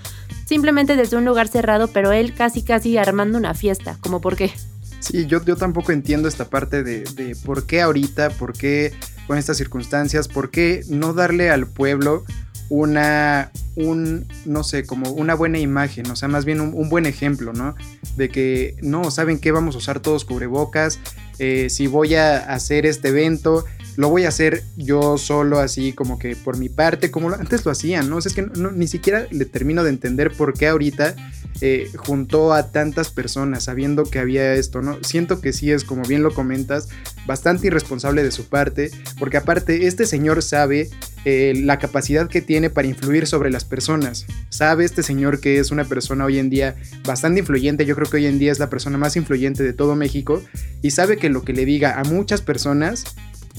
Simplemente 0.46 0.96
desde 0.96 1.18
un 1.18 1.26
lugar 1.26 1.48
cerrado, 1.48 1.88
pero 1.88 2.12
él 2.12 2.34
casi, 2.34 2.64
casi 2.64 2.98
armando 2.98 3.38
una 3.38 3.54
fiesta, 3.54 3.98
como 4.02 4.22
por 4.22 4.36
qué. 4.36 4.52
Sí, 5.00 5.26
yo, 5.28 5.44
yo 5.44 5.56
tampoco 5.56 5.92
entiendo 5.92 6.28
esta 6.28 6.50
parte 6.50 6.84
de, 6.84 7.04
de 7.04 7.36
por 7.36 7.66
qué 7.66 7.82
ahorita, 7.82 8.32
por 8.32 8.54
qué 8.54 8.94
con 9.28 9.38
estas 9.38 9.58
circunstancias, 9.58 10.28
¿por 10.28 10.50
qué 10.50 10.84
no 10.90 11.14
darle 11.14 11.50
al 11.50 11.68
pueblo 11.68 12.24
una, 12.70 13.52
un, 13.76 14.28
no 14.46 14.64
sé, 14.64 14.86
como 14.86 15.12
una 15.12 15.36
buena 15.36 15.60
imagen, 15.60 16.10
o 16.12 16.16
sea, 16.16 16.28
más 16.28 16.46
bien 16.46 16.60
un, 16.60 16.90
buen 16.90 17.06
ejemplo, 17.06 17.54
¿no? 17.54 17.76
De 18.16 18.30
que, 18.30 18.76
no, 18.82 19.10
¿saben 19.12 19.40
qué? 19.40 19.52
Vamos 19.52 19.76
a 19.76 19.78
usar 19.78 20.00
todos 20.00 20.26
cubrebocas, 20.26 21.00
eh, 21.40 21.70
si 21.70 21.88
voy 21.88 22.16
a 22.16 22.38
hacer 22.54 22.86
este 22.86 23.10
evento, 23.10 23.66
lo 23.98 24.10
voy 24.10 24.26
a 24.26 24.30
hacer 24.30 24.64
yo 24.78 25.18
solo, 25.18 25.60
así 25.60 25.92
como 25.92 26.20
que 26.20 26.36
por 26.36 26.58
mi 26.58 26.70
parte, 26.70 27.10
como 27.10 27.32
antes 27.32 27.66
lo 27.66 27.72
hacían, 27.72 28.10
¿no? 28.10 28.18
O 28.18 28.22
sea, 28.22 28.30
es 28.30 28.36
que 28.36 28.48
ni 28.74 28.88
siquiera 28.88 29.28
le 29.32 29.46
termino 29.46 29.84
de 29.84 29.90
entender 29.90 30.32
por 30.32 30.54
qué 30.54 30.68
ahorita 30.68 31.16
eh, 31.62 31.90
juntó 31.96 32.54
a 32.54 32.72
tantas 32.72 33.10
personas 33.10 33.64
sabiendo 33.64 34.04
que 34.04 34.20
había 34.20 34.54
esto, 34.54 34.84
¿no? 34.84 35.00
Siento 35.04 35.42
que 35.42 35.52
sí 35.52 35.72
es, 35.72 35.84
como 35.84 36.04
bien 36.04 36.22
lo 36.22 36.32
comentas, 36.32 36.90
bastante 37.26 37.68
irresponsable 37.68 38.22
de 38.22 38.30
su 38.30 38.46
parte, 38.46 38.92
porque 39.18 39.38
aparte 39.38 39.88
este 39.88 40.06
señor 40.06 40.44
sabe 40.44 40.92
eh, 41.26 41.54
la 41.56 41.80
capacidad 41.80 42.30
que 42.30 42.42
tiene 42.42 42.70
para 42.70 42.88
influir 42.88 43.26
sobre 43.26 43.50
las 43.50 43.66
personas. 43.66 44.28
Sabe 44.50 44.86
este 44.86 45.02
señor 45.02 45.40
que 45.40 45.58
es 45.58 45.72
una 45.72 45.86
persona 45.86 46.26
hoy 46.26 46.38
en 46.38 46.52
día 46.52 46.76
bastante 47.04 47.40
influyente, 47.40 47.88
yo 47.88 47.96
creo 47.96 48.08
que 48.08 48.18
hoy 48.18 48.28
en 48.28 48.38
día 48.38 48.52
es 48.52 48.60
la 48.60 48.70
persona 48.70 49.00
más 49.00 49.16
influyente 49.16 49.64
de 49.64 49.74
todo 49.74 49.96
México, 49.96 50.44
y 50.84 50.92
sabe 50.92 51.18
que 51.18 51.30
lo 51.30 51.42
que 51.42 51.54
le 51.54 51.66
diga 51.66 52.00
a 52.00 52.04
muchas 52.04 52.44
personas 52.44 53.06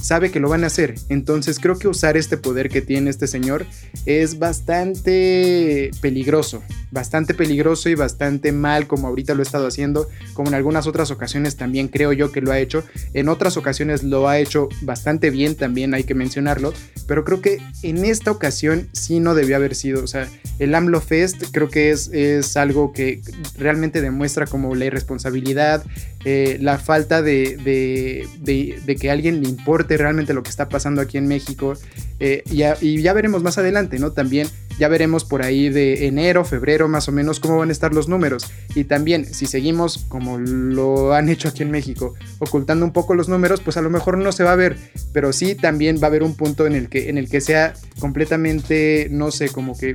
sabe 0.01 0.31
que 0.31 0.41
lo 0.41 0.49
van 0.49 0.65
a 0.65 0.69
hacer. 0.69 0.95
Entonces 1.09 1.59
creo 1.59 1.79
que 1.79 1.89
usar 1.89 2.17
este 2.17 2.37
poder 2.37 2.69
que 2.69 2.83
tiene 2.83 3.11
este 3.11 3.27
señor 3.27 3.67
es 4.07 4.39
bastante 4.39 5.91
peligroso. 6.01 6.63
Bastante 6.91 7.35
peligroso 7.35 7.89
y 7.89 7.95
bastante 7.95 8.53
mal 8.53 8.87
como 8.87 9.09
ahorita 9.09 9.35
lo 9.35 9.43
he 9.43 9.47
estado 9.47 9.67
haciendo. 9.67 10.09
Como 10.35 10.49
en 10.49 10.55
algunas 10.55 10.87
otras 10.87 11.11
ocasiones 11.11 11.57
también 11.57 11.89
creo 11.89 12.13
yo 12.13 12.33
que 12.33 12.41
lo 12.41 12.53
ha 12.53 12.59
hecho. 12.59 12.85
En 13.15 13.29
otras 13.29 13.57
ocasiones 13.57 14.03
lo 14.03 14.29
ha 14.29 14.39
hecho 14.39 14.69
bastante 14.83 15.31
bien 15.31 15.55
también, 15.55 15.95
hay 15.95 16.05
que 16.05 16.15
mencionarlo. 16.15 16.73
Pero 17.07 17.25
creo 17.25 17.41
que 17.41 17.59
en 17.83 18.05
esta 18.05 18.31
ocasión 18.31 18.89
sí 18.93 19.21
no 19.21 19.35
debió 19.35 19.57
haber 19.57 19.75
sido. 19.75 20.03
O 20.03 20.07
sea, 20.07 20.29
el 20.59 20.75
AMLO 20.75 21.01
Fest 21.01 21.45
creo 21.53 21.69
que 21.69 21.91
es, 21.91 22.09
es 22.09 22.57
algo 22.57 22.93
que 22.93 23.21
realmente 23.57 24.01
demuestra 24.01 24.47
como 24.47 24.75
la 24.75 24.87
irresponsabilidad, 24.87 25.85
eh, 26.25 26.59
la 26.61 26.79
falta 26.79 27.23
de, 27.23 27.57
de, 27.57 28.97
que 28.97 29.11
a 29.11 29.13
alguien 29.13 29.43
le 29.43 29.49
importe 29.49 29.88
realmente 29.97 30.35
lo 30.35 30.43
que 30.43 30.51
está 30.51 30.69
pasando 30.69 31.01
aquí 31.01 31.19
en 31.19 31.27
México. 31.27 31.75
Eh, 32.21 32.43
y, 32.51 33.03
ya, 33.03 33.13
veremos 33.13 33.43
más 33.43 33.59
adelante, 33.59 33.99
¿no? 33.99 34.13
También 34.13 34.49
ya 34.79 34.89
veremos 34.89 35.25
por 35.25 35.43
ahí 35.43 35.69
de 35.71 36.07
enero, 36.07 36.45
febrero 36.45 36.89
más 36.89 37.09
o 37.09 37.13
menos 37.13 37.41
cómo 37.41 37.59
van 37.59 37.69
a 37.69 37.73
estar 37.73 37.95
los 37.95 38.09
números. 38.09 38.47
Y 38.75 38.85
también 38.85 39.25
si 39.25 39.47
seguimos 39.47 40.05
como 40.09 40.39
lo 40.39 41.15
han 41.15 41.29
hecho 41.29 41.49
aquí 41.49 41.63
en 41.63 41.71
México, 41.71 42.15
ocultando 42.39 42.85
un 42.85 42.93
poco 42.93 43.15
los 43.15 43.29
números, 43.29 43.61
pues 43.61 43.77
a 43.77 43.83
lo 43.83 43.91
mejor 43.91 44.19
no 44.19 44.33
se 44.33 44.45
va 44.45 44.53
a 44.53 44.57
ver. 44.57 44.77
Pero 45.13 45.33
sí 45.33 45.55
también 45.55 45.99
va 45.99 46.05
a 46.05 46.07
haber 46.07 46.23
un 46.23 46.35
punto 46.35 46.67
en 46.67 46.75
el 46.75 46.89
que, 46.89 47.09
en 47.09 47.19
el 47.19 47.29
que 47.29 47.41
sea 47.41 47.75
completamente, 48.01 49.09
no 49.11 49.31
sé, 49.31 49.49
como 49.49 49.77
que 49.77 49.95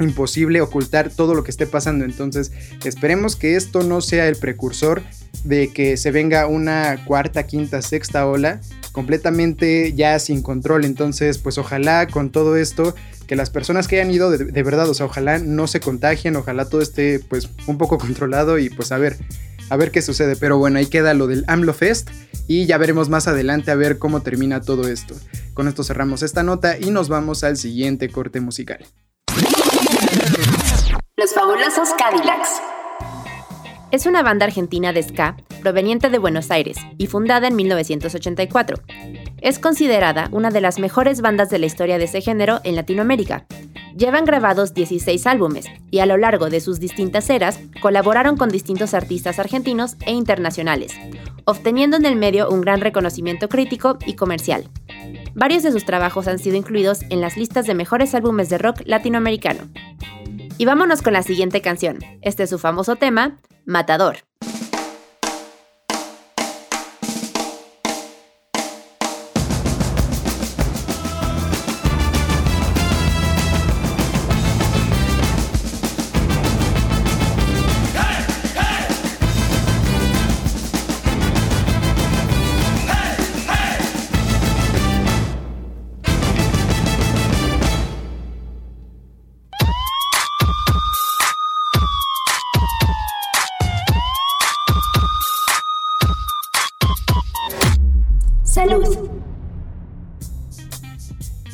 imposible 0.00 0.60
ocultar 0.60 1.10
todo 1.10 1.34
lo 1.34 1.42
que 1.42 1.50
esté 1.50 1.66
pasando. 1.66 2.04
Entonces, 2.04 2.52
esperemos 2.84 3.36
que 3.36 3.56
esto 3.56 3.82
no 3.82 4.00
sea 4.00 4.28
el 4.28 4.36
precursor 4.36 5.02
de 5.44 5.72
que 5.72 5.96
se 5.96 6.10
venga 6.10 6.46
una 6.46 7.04
cuarta, 7.04 7.46
quinta, 7.46 7.82
sexta 7.82 8.26
ola 8.26 8.60
completamente 8.96 9.92
ya 9.92 10.18
sin 10.18 10.40
control. 10.40 10.86
Entonces, 10.86 11.36
pues 11.36 11.58
ojalá 11.58 12.06
con 12.06 12.30
todo 12.30 12.56
esto 12.56 12.94
que 13.26 13.36
las 13.36 13.50
personas 13.50 13.88
que 13.88 14.00
hayan 14.00 14.10
ido 14.10 14.30
de, 14.30 14.62
verdad, 14.62 14.88
o 14.88 14.94
sea, 14.94 15.04
ojalá 15.04 15.38
no 15.38 15.66
se 15.66 15.80
contagien, 15.80 16.34
ojalá 16.34 16.64
todo 16.70 16.80
esté 16.80 17.18
pues 17.18 17.50
un 17.66 17.76
poco 17.76 17.98
controlado 18.04 18.58
y 18.58 18.70
pues 18.70 18.92
a 18.92 18.96
ver, 18.98 19.18
a 19.68 19.76
ver 19.76 19.90
qué 19.90 20.00
sucede. 20.00 20.34
Pero 20.34 20.56
bueno, 20.56 20.78
ahí 20.78 20.86
queda 20.86 21.12
lo 21.12 21.26
del 21.26 21.44
AMLO 21.46 21.74
Fest 21.74 22.08
y 22.48 22.64
ya 22.64 22.78
veremos 22.78 23.10
más 23.10 23.28
adelante 23.28 23.70
a 23.70 23.74
ver 23.74 23.98
cómo 23.98 24.22
termina 24.22 24.62
todo 24.62 24.88
esto. 24.88 25.14
Con 25.52 25.68
esto 25.68 25.84
cerramos 25.84 26.22
esta 26.22 26.42
nota 26.42 26.78
y 26.78 26.90
nos 26.90 27.10
vamos 27.10 27.44
al 27.44 27.58
siguiente 27.58 28.08
corte 28.08 28.40
musical. 28.40 28.86
Los 31.18 31.34
fabulosos 31.34 31.90
Cadillacs. 31.98 32.62
Es 33.92 34.04
una 34.04 34.22
banda 34.22 34.46
argentina 34.46 34.92
de 34.92 35.02
ska 35.02 35.36
proveniente 35.62 36.10
de 36.10 36.18
Buenos 36.18 36.50
Aires 36.50 36.76
y 36.98 37.06
fundada 37.06 37.46
en 37.46 37.54
1984. 37.54 38.78
Es 39.40 39.60
considerada 39.60 40.28
una 40.32 40.50
de 40.50 40.60
las 40.60 40.80
mejores 40.80 41.20
bandas 41.20 41.50
de 41.50 41.60
la 41.60 41.66
historia 41.66 41.96
de 41.96 42.04
ese 42.04 42.20
género 42.20 42.60
en 42.64 42.74
Latinoamérica. 42.74 43.46
Llevan 43.96 44.24
grabados 44.24 44.74
16 44.74 45.26
álbumes 45.28 45.66
y 45.90 46.00
a 46.00 46.06
lo 46.06 46.16
largo 46.16 46.50
de 46.50 46.60
sus 46.60 46.80
distintas 46.80 47.30
eras 47.30 47.60
colaboraron 47.80 48.36
con 48.36 48.48
distintos 48.48 48.92
artistas 48.92 49.38
argentinos 49.38 49.96
e 50.04 50.12
internacionales, 50.12 50.92
obteniendo 51.44 51.96
en 51.96 52.06
el 52.06 52.16
medio 52.16 52.50
un 52.50 52.62
gran 52.62 52.80
reconocimiento 52.80 53.48
crítico 53.48 53.98
y 54.04 54.14
comercial. 54.14 54.68
Varios 55.34 55.62
de 55.62 55.70
sus 55.70 55.84
trabajos 55.84 56.26
han 56.26 56.40
sido 56.40 56.56
incluidos 56.56 57.02
en 57.08 57.20
las 57.20 57.36
listas 57.36 57.66
de 57.66 57.74
mejores 57.74 58.14
álbumes 58.14 58.48
de 58.48 58.58
rock 58.58 58.82
latinoamericano. 58.84 59.68
Y 60.58 60.64
vámonos 60.64 61.02
con 61.02 61.12
la 61.12 61.22
siguiente 61.22 61.60
canción. 61.60 61.98
Este 62.22 62.44
es 62.44 62.50
su 62.50 62.58
famoso 62.58 62.96
tema, 62.96 63.38
Matador. 63.66 64.24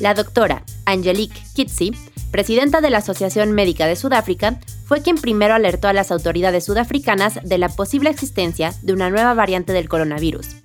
La 0.03 0.13
doctora 0.13 0.63
Angelique 0.83 1.41
Kitsi, 1.53 1.93
presidenta 2.29 2.81
de 2.81 2.89
la 2.89 2.97
Asociación 2.97 3.53
Médica 3.53 3.87
de 3.87 3.95
Sudáfrica, 3.95 4.59
fue 4.83 5.01
quien 5.01 5.15
primero 5.15 5.53
alertó 5.53 5.87
a 5.87 5.93
las 5.93 6.11
autoridades 6.11 6.65
sudafricanas 6.65 7.39
de 7.41 7.57
la 7.57 7.69
posible 7.69 8.09
existencia 8.09 8.73
de 8.81 8.91
una 8.91 9.09
nueva 9.09 9.33
variante 9.33 9.71
del 9.71 9.87
coronavirus. 9.87 10.57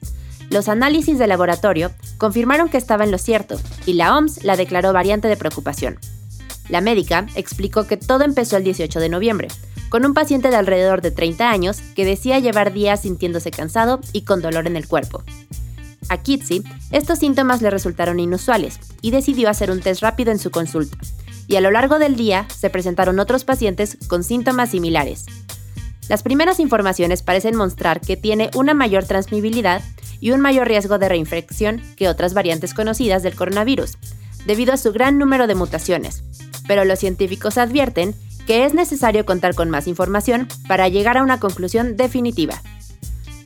Los 0.51 0.69
análisis 0.69 1.21
de 1.21 1.29
laboratorio 1.29 1.93
confirmaron 2.17 2.69
que 2.69 2.79
estaba 2.79 3.05
en 3.05 3.13
lo 3.13 3.19
cierto 3.19 3.61
y 3.87 3.93
la 3.93 4.19
OMS 4.19 4.43
la 4.43 4.57
declaró 4.57 4.93
variante 4.93 5.29
de 5.29 5.37
preocupación. 5.37 6.01
La 6.69 6.81
médica 6.81 7.29
explicó 7.37 7.87
que 7.87 7.97
todo 7.97 8.25
empezó 8.25 8.57
el 8.57 8.65
18 8.65 8.99
de 8.99 9.09
noviembre, 9.09 9.47
con 9.89 10.05
un 10.05 10.15
paciente 10.15 10.51
de 10.51 10.57
alrededor 10.57 11.01
de 11.01 11.13
30 11.13 11.49
años 11.49 11.81
que 11.95 12.05
decía 12.05 12.41
llevar 12.41 12.73
días 12.73 13.03
sintiéndose 13.03 13.53
cansado 13.53 14.01
y 14.13 14.23
con 14.23 14.43
dolor 14.43 14.67
en 14.67 14.77
el 14.77 14.89
cuerpo. 14.89 15.23
A 16.09 16.19
Kitsi, 16.19 16.63
estos 16.91 17.19
síntomas 17.19 17.61
le 17.61 17.71
resultaron 17.71 18.19
inusuales 18.19 18.79
y 19.03 19.11
decidió 19.11 19.51
hacer 19.51 19.71
un 19.71 19.81
test 19.81 20.03
rápido 20.03 20.33
en 20.33 20.39
su 20.39 20.51
consulta. 20.51 20.97
Y 21.47 21.57
a 21.57 21.61
lo 21.61 21.71
largo 21.71 21.99
del 21.99 22.17
día 22.17 22.47
se 22.55 22.71
presentaron 22.71 23.21
otros 23.21 23.45
pacientes 23.45 23.99
con 24.09 24.25
síntomas 24.25 24.71
similares. 24.71 25.27
Las 26.09 26.23
primeras 26.23 26.61
informaciones 26.61 27.23
parecen 27.23 27.57
mostrar 27.57 28.01
que 28.01 28.17
tiene 28.17 28.51
una 28.55 28.73
mayor 28.73 29.05
transmisibilidad 29.05 29.83
y 30.21 30.31
un 30.31 30.41
mayor 30.41 30.67
riesgo 30.67 30.99
de 30.99 31.09
reinfección 31.09 31.83
que 31.97 32.09
otras 32.09 32.35
variantes 32.35 32.75
conocidas 32.75 33.23
del 33.23 33.37
coronavirus, 33.37 33.99
debido 34.47 34.73
a 34.73 34.79
su 34.79 34.93
gran 34.93 35.19
número 35.19 35.47
de 35.47 35.55
mutaciones. 35.55 36.23
Pero 36.67 36.85
los 36.85 36.99
científicos 36.99 37.59
advierten 37.59 38.15
que 38.47 38.65
es 38.65 38.73
necesario 38.73 39.27
contar 39.27 39.55
con 39.55 39.69
más 39.69 39.87
información 39.87 40.49
para 40.67 40.89
llegar 40.89 41.19
a 41.19 41.23
una 41.23 41.39
conclusión 41.39 41.99
definitiva. 41.99 42.63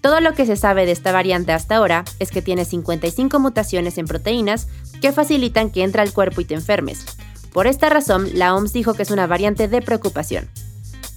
Todo 0.02 0.20
lo 0.20 0.34
que 0.34 0.46
se 0.46 0.56
sabe 0.56 0.84
de 0.84 0.90
esta 0.90 1.12
variante 1.12 1.52
hasta 1.52 1.76
ahora 1.76 2.04
es 2.18 2.32
que 2.32 2.42
tiene 2.42 2.64
55 2.64 3.38
mutaciones 3.38 3.98
en 3.98 4.06
proteínas 4.06 4.66
que 5.00 5.12
facilitan 5.12 5.70
que 5.70 5.84
entre 5.84 6.02
al 6.02 6.12
cuerpo 6.12 6.40
y 6.40 6.44
te 6.44 6.54
enfermes. 6.54 7.06
Por 7.52 7.68
esta 7.68 7.88
razón, 7.88 8.28
la 8.34 8.54
OMS 8.54 8.72
dijo 8.72 8.94
que 8.94 9.04
es 9.04 9.12
una 9.12 9.28
variante 9.28 9.68
de 9.68 9.80
preocupación. 9.80 10.48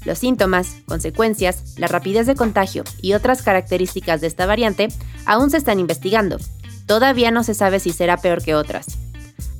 Los 0.05 0.19
síntomas, 0.19 0.75
consecuencias, 0.85 1.77
la 1.77 1.87
rapidez 1.87 2.27
de 2.27 2.35
contagio 2.35 2.83
y 3.01 3.13
otras 3.13 3.41
características 3.41 4.21
de 4.21 4.27
esta 4.27 4.45
variante 4.45 4.89
aún 5.25 5.49
se 5.49 5.57
están 5.57 5.79
investigando. 5.79 6.37
Todavía 6.85 7.31
no 7.31 7.43
se 7.43 7.55
sabe 7.55 7.79
si 7.79 7.91
será 7.91 8.17
peor 8.17 8.43
que 8.43 8.53
otras. 8.53 8.99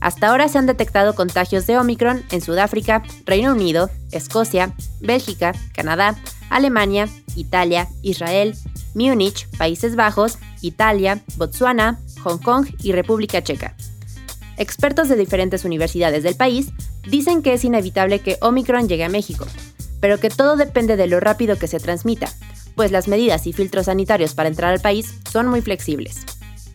Hasta 0.02 0.28
ahora 0.28 0.50
se 0.50 0.60
han 0.60 0.68
detectado 0.68 1.16
contagios 1.16 1.66
de 1.66 1.80
Omicron 1.80 2.24
en 2.30 2.42
Sudáfrica, 2.42 3.02
Reino 3.26 3.54
Unido, 3.54 3.90
Escocia, 4.12 4.76
Bélgica, 5.00 5.54
Canadá, 5.74 6.16
Alemania, 6.52 7.10
Italia, 7.36 7.88
Israel, 8.04 8.56
Múnich, 8.96 9.48
Países 9.58 9.96
Bajos, 9.96 10.40
Italia, 10.62 11.22
Botsuana, 11.38 12.00
Hong 12.24 12.40
Kong 12.40 12.68
y 12.82 12.94
República 12.94 13.44
Checa. 13.44 13.76
Expertos 14.58 15.10
de 15.10 15.18
diferentes 15.18 15.66
universidades 15.66 16.24
del 16.24 16.36
país 16.36 16.70
dicen 17.08 17.44
que 17.44 17.54
es 17.54 17.64
inevitable 17.64 18.20
que 18.20 18.38
Omicron 18.42 18.88
llegue 18.88 19.04
a 19.04 19.10
México, 19.10 19.46
pero 20.00 20.20
que 20.20 20.30
todo 20.30 20.56
depende 20.56 20.96
de 20.96 21.08
lo 21.08 21.20
rápido 21.20 21.58
que 21.58 21.68
se 21.68 21.80
transmita, 21.80 22.30
pues 22.76 22.92
las 22.92 23.08
medidas 23.08 23.48
y 23.48 23.54
filtros 23.54 23.88
sanitarios 23.88 24.34
para 24.34 24.50
entrar 24.50 24.72
al 24.72 24.80
país 24.80 25.14
son 25.32 25.48
muy 25.48 25.62
flexibles. 25.62 26.26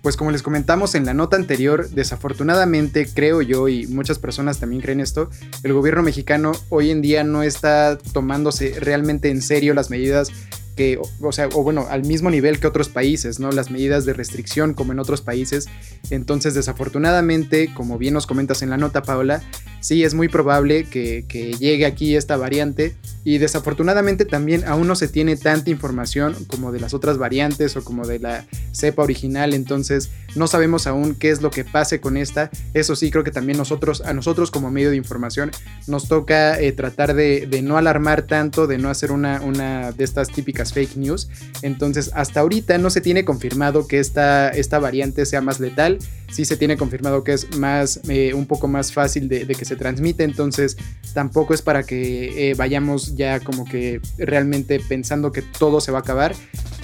Pues 0.03 0.17
como 0.17 0.31
les 0.31 0.43
comentamos 0.43 0.95
en 0.95 1.05
la 1.05 1.13
nota 1.13 1.37
anterior, 1.37 1.91
desafortunadamente 1.91 3.07
creo 3.07 3.43
yo 3.43 3.69
y 3.69 3.87
muchas 3.87 4.19
personas 4.19 4.59
también 4.59 4.81
creen 4.81 5.01
esto, 5.01 5.29
el 5.63 5.75
gobierno 5.75 6.03
mexicano 6.03 6.53
hoy 6.71 6.91
en 6.91 7.03
día 7.03 7.23
no 7.23 7.43
está 7.43 7.99
tomándose 7.99 8.81
realmente 8.81 9.29
en 9.29 9.43
serio 9.43 9.75
las 9.75 9.91
medidas 9.91 10.33
o 11.21 11.33
sea, 11.33 11.49
o 11.55 11.63
bueno, 11.63 11.87
al 11.91 12.05
mismo 12.05 12.31
nivel 12.31 12.59
que 12.61 12.67
otros 12.67 12.89
países, 12.89 13.41
¿no? 13.41 13.51
Las 13.53 13.71
medidas 13.71 14.05
de 14.05 14.13
restricción 14.13 14.75
como 14.75 14.93
en 14.93 14.99
otros 14.99 15.21
países. 15.21 15.67
Entonces, 16.11 16.55
desafortunadamente, 16.55 17.73
como 17.75 17.99
bien 17.99 18.15
nos 18.15 18.27
comentas 18.27 18.63
en 18.63 18.71
la 18.71 18.77
nota, 18.77 19.03
Paola, 19.03 19.43
sí 19.81 20.05
es 20.05 20.15
muy 20.15 20.29
probable 20.29 20.85
que, 20.85 21.25
llegue 21.59 21.87
aquí 21.87 22.17
esta 22.17 22.37
variante 22.37 22.95
y 23.25 23.39
desafortunadamente 23.39 24.25
también 24.25 24.65
aún 24.67 24.87
no 24.87 24.95
se 24.95 25.09
tiene 25.09 25.37
tanta 25.37 25.71
información 25.71 26.35
como 26.47 26.71
de 26.73 26.81
las 26.81 26.95
otras 26.95 27.19
variantes 27.19 27.77
o 27.77 27.85
como 27.85 28.07
de 28.07 28.19
la 28.19 28.47
cepa 28.73 29.03
original, 29.03 29.55
entonces 29.55 30.11
no 30.37 30.47
sabemos 30.47 30.87
aún 30.87 31.15
qué 31.15 31.31
es 31.31 31.43
lo 31.43 31.51
que 31.51 31.65
pase 31.65 32.01
con 32.01 32.17
esta. 32.17 32.51
Eso 32.73 32.95
sí, 32.97 33.11
creo 33.11 33.25
que 33.25 33.31
también 33.31 33.59
nosotros, 33.59 34.01
a 34.03 34.13
nosotros 34.13 34.51
como 34.51 34.71
medio 34.71 34.91
de 34.91 34.97
información, 34.97 35.51
nos 35.87 36.09
toca 36.09 36.59
eh, 36.61 36.73
tratar 36.73 37.15
de, 37.15 37.61
no 37.63 37.77
alarmar 37.77 38.23
tanto, 38.23 38.67
de 38.67 38.79
no 38.79 38.91
hacer 38.91 39.13
una, 39.13 39.41
una 39.43 39.93
de 39.93 40.05
estas 40.05 40.29
típicas 40.29 40.70
fake 40.73 40.97
news. 40.97 41.29
Entonces, 41.63 42.11
hasta 42.15 42.41
ahorita 42.41 42.79
no 42.79 42.91
se 42.91 43.01
tiene 43.01 43.25
confirmado 43.25 43.87
que 43.87 43.99
esta, 43.99 44.49
esta 44.51 44.79
variante 44.79 45.27
sea 45.27 45.41
más 45.41 45.61
letal. 45.61 45.99
Sí 46.31 46.45
se 46.45 46.57
tiene 46.57 46.77
confirmado 46.77 47.25
que 47.25 47.33
es 47.33 47.57
más, 47.57 48.01
eh, 48.09 48.35
un 48.35 48.47
poco 48.47 48.69
más 48.69 48.93
fácil 48.93 49.29
de, 49.29 49.47
que 49.47 49.65
se 49.65 49.77
transmite. 49.77 50.25
Entonces, 50.25 50.77
tampoco 51.13 51.55
es 51.55 51.63
para 51.63 51.83
que 51.83 52.51
eh, 52.51 52.55
vayamos 52.55 53.17
ya 53.17 53.41
como 53.41 53.65
que 53.65 54.01
realmente 54.19 54.81
pensando 54.81 55.33
que 55.33 55.43
todo 55.43 55.81
se 55.81 55.93
va 55.93 55.99
a 55.99 56.03
acabar. 56.03 56.35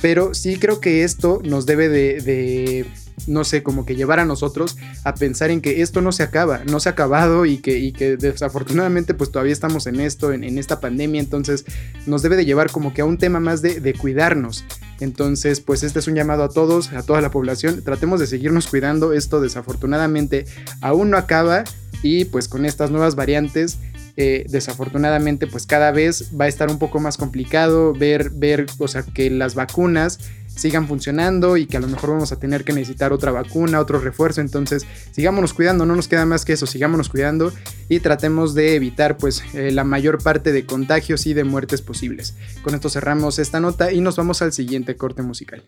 Pero 0.02 0.34
sí 0.34 0.56
creo 0.56 0.80
que 0.80 1.04
esto 1.04 1.40
nos 1.44 1.64
debe 1.64 1.88
de 1.88 2.86
no 3.26 3.44
sé, 3.44 3.62
como 3.62 3.86
que 3.86 3.96
llevar 3.96 4.20
a 4.20 4.24
nosotros 4.24 4.76
a 5.04 5.14
pensar 5.14 5.50
en 5.50 5.60
que 5.60 5.82
esto 5.82 6.00
no 6.00 6.12
se 6.12 6.22
acaba, 6.22 6.62
no 6.64 6.80
se 6.80 6.88
ha 6.88 6.92
acabado 6.92 7.46
y 7.46 7.58
que, 7.58 7.92
que 7.92 8.16
desafortunadamente 8.16 9.14
pues 9.14 9.30
todavía 9.30 9.52
estamos 9.52 9.86
en 9.86 10.00
esto, 10.00 10.32
en, 10.32 10.58
esta 10.58 10.80
pandemia, 10.80 11.20
entonces 11.20 11.64
nos 12.06 12.22
debe 12.22 12.36
de 12.36 12.44
llevar 12.44 12.70
como 12.70 12.94
que 12.94 13.02
a 13.02 13.04
un 13.04 13.18
tema 13.18 13.40
más 13.40 13.62
de, 13.62 13.80
de 13.80 13.94
cuidarnos. 13.94 14.64
Entonces, 15.00 15.60
pues 15.60 15.82
este 15.82 15.98
es 15.98 16.06
un 16.06 16.14
llamado 16.14 16.42
a 16.42 16.48
todos, 16.48 16.92
a 16.92 17.02
toda 17.02 17.20
la 17.20 17.30
población, 17.30 17.82
tratemos 17.82 18.20
de 18.20 18.26
seguirnos 18.26 18.66
cuidando, 18.66 19.12
esto 19.12 19.40
desafortunadamente 19.40 20.46
aún 20.80 21.10
no 21.10 21.16
acaba. 21.16 21.64
Y 22.02 22.26
pues 22.26 22.46
con 22.46 22.66
estas 22.66 22.90
nuevas 22.90 23.14
variantes 23.14 23.78
eh, 24.18 24.46
desafortunadamente 24.48 25.46
pues 25.46 25.66
cada 25.66 25.90
vez 25.90 26.30
va 26.38 26.46
a 26.46 26.48
estar 26.48 26.70
un 26.70 26.78
poco 26.78 27.00
más 27.00 27.18
complicado 27.18 27.92
ver, 27.92 28.30
ver, 28.30 28.64
o 28.78 28.88
sea, 28.88 29.02
que 29.02 29.28
las 29.28 29.54
vacunas 29.54 30.20
sigan 30.56 30.88
funcionando 30.88 31.56
y 31.56 31.66
que 31.66 31.76
a 31.76 31.80
lo 31.80 31.86
mejor 31.86 32.10
vamos 32.10 32.32
a 32.32 32.40
tener 32.40 32.64
que 32.64 32.72
necesitar 32.72 33.12
otra 33.12 33.30
vacuna, 33.30 33.78
otro 33.78 34.00
refuerzo. 34.00 34.40
Entonces, 34.40 34.84
sigámonos 35.12 35.54
cuidando, 35.54 35.86
no 35.86 35.94
nos 35.94 36.08
queda 36.08 36.26
más 36.26 36.44
que 36.44 36.54
eso, 36.54 36.66
sigámonos 36.66 37.08
cuidando 37.08 37.52
y 37.88 38.00
tratemos 38.00 38.54
de 38.54 38.74
evitar 38.74 39.16
pues 39.16 39.44
eh, 39.54 39.70
la 39.70 39.84
mayor 39.84 40.22
parte 40.22 40.50
de 40.50 40.66
contagios 40.66 41.26
y 41.26 41.34
de 41.34 41.44
muertes 41.44 41.82
posibles. 41.82 42.34
Con 42.62 42.74
esto 42.74 42.88
cerramos 42.88 43.38
esta 43.38 43.60
nota 43.60 43.92
y 43.92 44.00
nos 44.00 44.16
vamos 44.16 44.42
al 44.42 44.52
siguiente 44.52 44.96
corte 44.96 45.22
musical. 45.22 45.62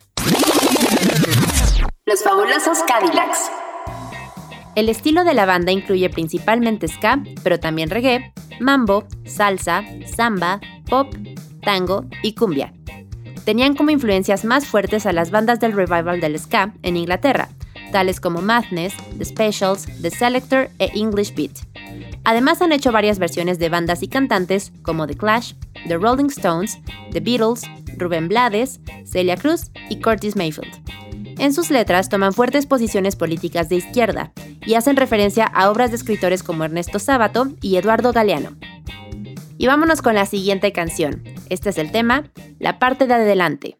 Los 2.06 2.22
fabulosos 2.22 2.78
Cadillacs. 2.88 3.50
El 4.74 4.88
estilo 4.88 5.24
de 5.24 5.34
la 5.34 5.44
banda 5.44 5.72
incluye 5.72 6.08
principalmente 6.08 6.88
ska, 6.88 7.22
pero 7.42 7.58
también 7.58 7.90
reggae, 7.90 8.32
mambo, 8.60 9.06
salsa, 9.24 9.82
samba, 10.16 10.60
pop, 10.88 11.12
tango 11.62 12.06
y 12.22 12.34
cumbia 12.34 12.72
tenían 13.48 13.74
como 13.74 13.88
influencias 13.88 14.44
más 14.44 14.66
fuertes 14.66 15.06
a 15.06 15.12
las 15.14 15.30
bandas 15.30 15.58
del 15.58 15.72
revival 15.72 16.20
del 16.20 16.38
ska 16.38 16.74
en 16.82 16.98
Inglaterra, 16.98 17.48
tales 17.92 18.20
como 18.20 18.42
Madness, 18.42 18.92
The 19.16 19.24
Specials, 19.24 19.86
The 20.02 20.10
Selector 20.10 20.68
e 20.78 20.90
English 20.94 21.34
Beat. 21.34 21.52
Además 22.24 22.60
han 22.60 22.72
hecho 22.72 22.92
varias 22.92 23.18
versiones 23.18 23.58
de 23.58 23.70
bandas 23.70 24.02
y 24.02 24.08
cantantes 24.08 24.70
como 24.82 25.06
The 25.06 25.16
Clash, 25.16 25.54
The 25.86 25.96
Rolling 25.96 26.26
Stones, 26.26 26.78
The 27.12 27.20
Beatles, 27.20 27.62
Rubén 27.96 28.28
Blades, 28.28 28.80
Celia 29.06 29.38
Cruz 29.38 29.70
y 29.88 29.98
Curtis 30.02 30.36
Mayfield. 30.36 30.74
En 31.38 31.54
sus 31.54 31.70
letras 31.70 32.10
toman 32.10 32.34
fuertes 32.34 32.66
posiciones 32.66 33.16
políticas 33.16 33.70
de 33.70 33.76
izquierda 33.76 34.30
y 34.66 34.74
hacen 34.74 34.96
referencia 34.96 35.46
a 35.46 35.70
obras 35.70 35.88
de 35.88 35.96
escritores 35.96 36.42
como 36.42 36.64
Ernesto 36.64 36.98
Sábato 36.98 37.48
y 37.62 37.76
Eduardo 37.78 38.12
Galeano. 38.12 38.58
Y 39.56 39.66
vámonos 39.66 40.02
con 40.02 40.16
la 40.16 40.26
siguiente 40.26 40.70
canción. 40.72 41.37
Este 41.50 41.70
es 41.70 41.78
el 41.78 41.90
tema, 41.90 42.30
la 42.58 42.78
parte 42.78 43.06
de 43.06 43.14
adelante. 43.14 43.78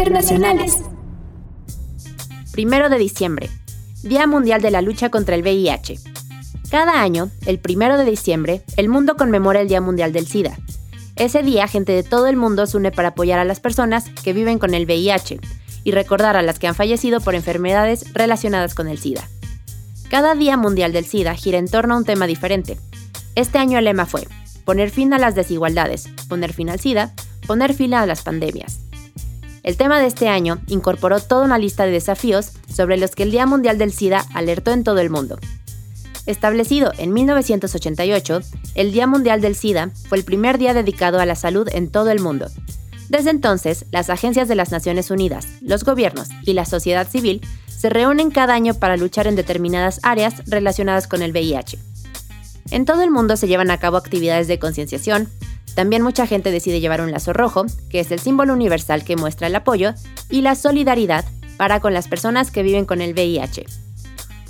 Internacionales. 0.00 0.78
Primero 2.52 2.88
de 2.88 2.96
diciembre, 2.96 3.50
Día 4.02 4.26
Mundial 4.26 4.62
de 4.62 4.70
la 4.70 4.80
Lucha 4.80 5.10
contra 5.10 5.34
el 5.34 5.42
VIH. 5.42 5.98
Cada 6.70 7.02
año, 7.02 7.30
el 7.44 7.58
primero 7.58 7.98
de 7.98 8.06
diciembre, 8.06 8.62
el 8.78 8.88
mundo 8.88 9.16
conmemora 9.16 9.60
el 9.60 9.68
Día 9.68 9.82
Mundial 9.82 10.14
del 10.14 10.26
SIDA. 10.26 10.56
Ese 11.16 11.42
día, 11.42 11.68
gente 11.68 11.92
de 11.92 12.02
todo 12.02 12.28
el 12.28 12.36
mundo 12.38 12.64
se 12.64 12.78
une 12.78 12.90
para 12.92 13.08
apoyar 13.08 13.40
a 13.40 13.44
las 13.44 13.60
personas 13.60 14.06
que 14.24 14.32
viven 14.32 14.58
con 14.58 14.72
el 14.72 14.86
VIH 14.86 15.38
y 15.84 15.90
recordar 15.90 16.34
a 16.34 16.42
las 16.42 16.58
que 16.58 16.66
han 16.66 16.74
fallecido 16.74 17.20
por 17.20 17.34
enfermedades 17.34 18.10
relacionadas 18.14 18.74
con 18.74 18.88
el 18.88 18.98
SIDA. 18.98 19.28
Cada 20.08 20.34
Día 20.34 20.56
Mundial 20.56 20.94
del 20.94 21.04
SIDA 21.04 21.34
gira 21.34 21.58
en 21.58 21.68
torno 21.68 21.92
a 21.92 21.98
un 21.98 22.06
tema 22.06 22.26
diferente. 22.26 22.78
Este 23.34 23.58
año 23.58 23.78
el 23.78 23.84
lema 23.84 24.06
fue 24.06 24.26
poner 24.64 24.88
fin 24.88 25.12
a 25.12 25.18
las 25.18 25.34
desigualdades, 25.34 26.08
poner 26.26 26.54
fin 26.54 26.70
al 26.70 26.80
SIDA, 26.80 27.12
poner 27.46 27.74
fin 27.74 27.92
a 27.92 28.06
las 28.06 28.22
pandemias. 28.22 28.80
El 29.62 29.76
tema 29.76 30.00
de 30.00 30.06
este 30.06 30.28
año 30.28 30.60
incorporó 30.68 31.20
toda 31.20 31.44
una 31.44 31.58
lista 31.58 31.84
de 31.84 31.92
desafíos 31.92 32.52
sobre 32.74 32.96
los 32.96 33.14
que 33.14 33.24
el 33.24 33.30
Día 33.30 33.46
Mundial 33.46 33.78
del 33.78 33.92
SIDA 33.92 34.24
alertó 34.32 34.70
en 34.70 34.84
todo 34.84 34.98
el 35.00 35.10
mundo. 35.10 35.38
Establecido 36.26 36.92
en 36.98 37.12
1988, 37.12 38.40
el 38.74 38.92
Día 38.92 39.06
Mundial 39.06 39.40
del 39.40 39.56
SIDA 39.56 39.90
fue 40.08 40.18
el 40.18 40.24
primer 40.24 40.58
día 40.58 40.74
dedicado 40.74 41.18
a 41.18 41.26
la 41.26 41.34
salud 41.34 41.68
en 41.72 41.90
todo 41.90 42.10
el 42.10 42.20
mundo. 42.20 42.46
Desde 43.08 43.30
entonces, 43.30 43.86
las 43.90 44.08
agencias 44.08 44.46
de 44.46 44.54
las 44.54 44.70
Naciones 44.70 45.10
Unidas, 45.10 45.46
los 45.60 45.84
gobiernos 45.84 46.28
y 46.44 46.52
la 46.52 46.64
sociedad 46.64 47.08
civil 47.08 47.40
se 47.66 47.90
reúnen 47.90 48.30
cada 48.30 48.54
año 48.54 48.74
para 48.74 48.96
luchar 48.96 49.26
en 49.26 49.36
determinadas 49.36 50.00
áreas 50.02 50.42
relacionadas 50.46 51.08
con 51.08 51.22
el 51.22 51.32
VIH. 51.32 51.78
En 52.70 52.84
todo 52.84 53.02
el 53.02 53.10
mundo 53.10 53.36
se 53.36 53.48
llevan 53.48 53.70
a 53.70 53.78
cabo 53.78 53.96
actividades 53.96 54.46
de 54.46 54.58
concienciación, 54.58 55.28
también 55.74 56.02
mucha 56.02 56.26
gente 56.26 56.50
decide 56.50 56.80
llevar 56.80 57.00
un 57.00 57.12
lazo 57.12 57.32
rojo, 57.32 57.64
que 57.88 58.00
es 58.00 58.10
el 58.10 58.20
símbolo 58.20 58.52
universal 58.52 59.04
que 59.04 59.16
muestra 59.16 59.46
el 59.46 59.54
apoyo 59.54 59.94
y 60.28 60.42
la 60.42 60.54
solidaridad 60.54 61.24
para 61.56 61.80
con 61.80 61.94
las 61.94 62.08
personas 62.08 62.50
que 62.50 62.62
viven 62.62 62.84
con 62.84 63.00
el 63.00 63.12
VIH. 63.12 63.66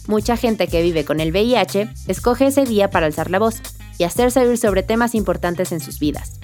Mucha 0.07 0.37
gente 0.37 0.67
que 0.67 0.83
vive 0.83 1.05
con 1.05 1.21
el 1.21 1.31
VIH 1.31 1.89
escoge 2.09 2.47
ese 2.47 2.65
día 2.65 2.91
para 2.91 3.07
alzar 3.07 3.31
la 3.31 3.39
voz 3.39 3.61
y 3.99 4.05
hacerse 4.05 4.41
oír 4.41 4.59
sobre 4.59 4.83
temas 4.83 5.15
importantes 5.15 5.73
en 5.73 5.81
sus 5.81 5.99
vidas. 5.99 6.41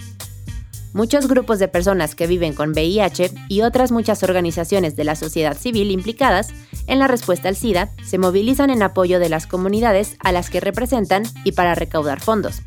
Muchos 0.92 1.28
grupos 1.28 1.58
de 1.58 1.68
personas 1.68 2.14
que 2.14 2.26
viven 2.26 2.54
con 2.54 2.70
VIH 2.70 3.30
y 3.48 3.62
otras 3.62 3.92
muchas 3.92 4.22
organizaciones 4.22 4.96
de 4.96 5.04
la 5.04 5.14
sociedad 5.14 5.56
civil 5.56 5.90
implicadas 5.90 6.52
en 6.86 6.98
la 6.98 7.08
respuesta 7.08 7.48
al 7.48 7.56
SIDA 7.56 7.90
se 8.04 8.18
movilizan 8.18 8.70
en 8.70 8.82
apoyo 8.82 9.18
de 9.18 9.28
las 9.28 9.46
comunidades 9.46 10.16
a 10.20 10.32
las 10.32 10.48
que 10.48 10.60
representan 10.60 11.24
y 11.44 11.52
para 11.52 11.74
recaudar 11.74 12.20
fondos. 12.20 12.62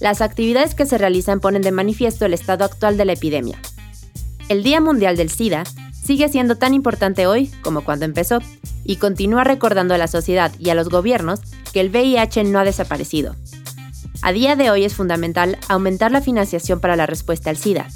Las 0.00 0.20
actividades 0.20 0.74
que 0.74 0.86
se 0.86 0.96
realizan 0.96 1.40
ponen 1.40 1.62
de 1.62 1.72
manifiesto 1.72 2.24
el 2.24 2.34
estado 2.34 2.64
actual 2.64 2.96
de 2.96 3.04
la 3.04 3.14
epidemia. 3.14 3.58
El 4.48 4.62
Día 4.62 4.80
Mundial 4.80 5.16
del 5.16 5.30
SIDA 5.30 5.64
sigue 5.92 6.28
siendo 6.28 6.56
tan 6.56 6.72
importante 6.72 7.26
hoy 7.26 7.50
como 7.62 7.82
cuando 7.82 8.04
empezó 8.04 8.38
y 8.84 8.96
continúa 8.96 9.44
recordando 9.44 9.94
a 9.94 9.98
la 9.98 10.06
sociedad 10.06 10.52
y 10.58 10.70
a 10.70 10.74
los 10.74 10.88
gobiernos 10.88 11.40
que 11.72 11.80
el 11.80 11.90
VIH 11.90 12.44
no 12.44 12.60
ha 12.60 12.64
desaparecido. 12.64 13.34
A 14.22 14.32
día 14.32 14.56
de 14.56 14.70
hoy 14.70 14.84
es 14.84 14.94
fundamental 14.94 15.58
aumentar 15.68 16.12
la 16.12 16.22
financiación 16.22 16.80
para 16.80 16.96
la 16.96 17.06
respuesta 17.06 17.50
al 17.50 17.56
SIDA. 17.56 17.88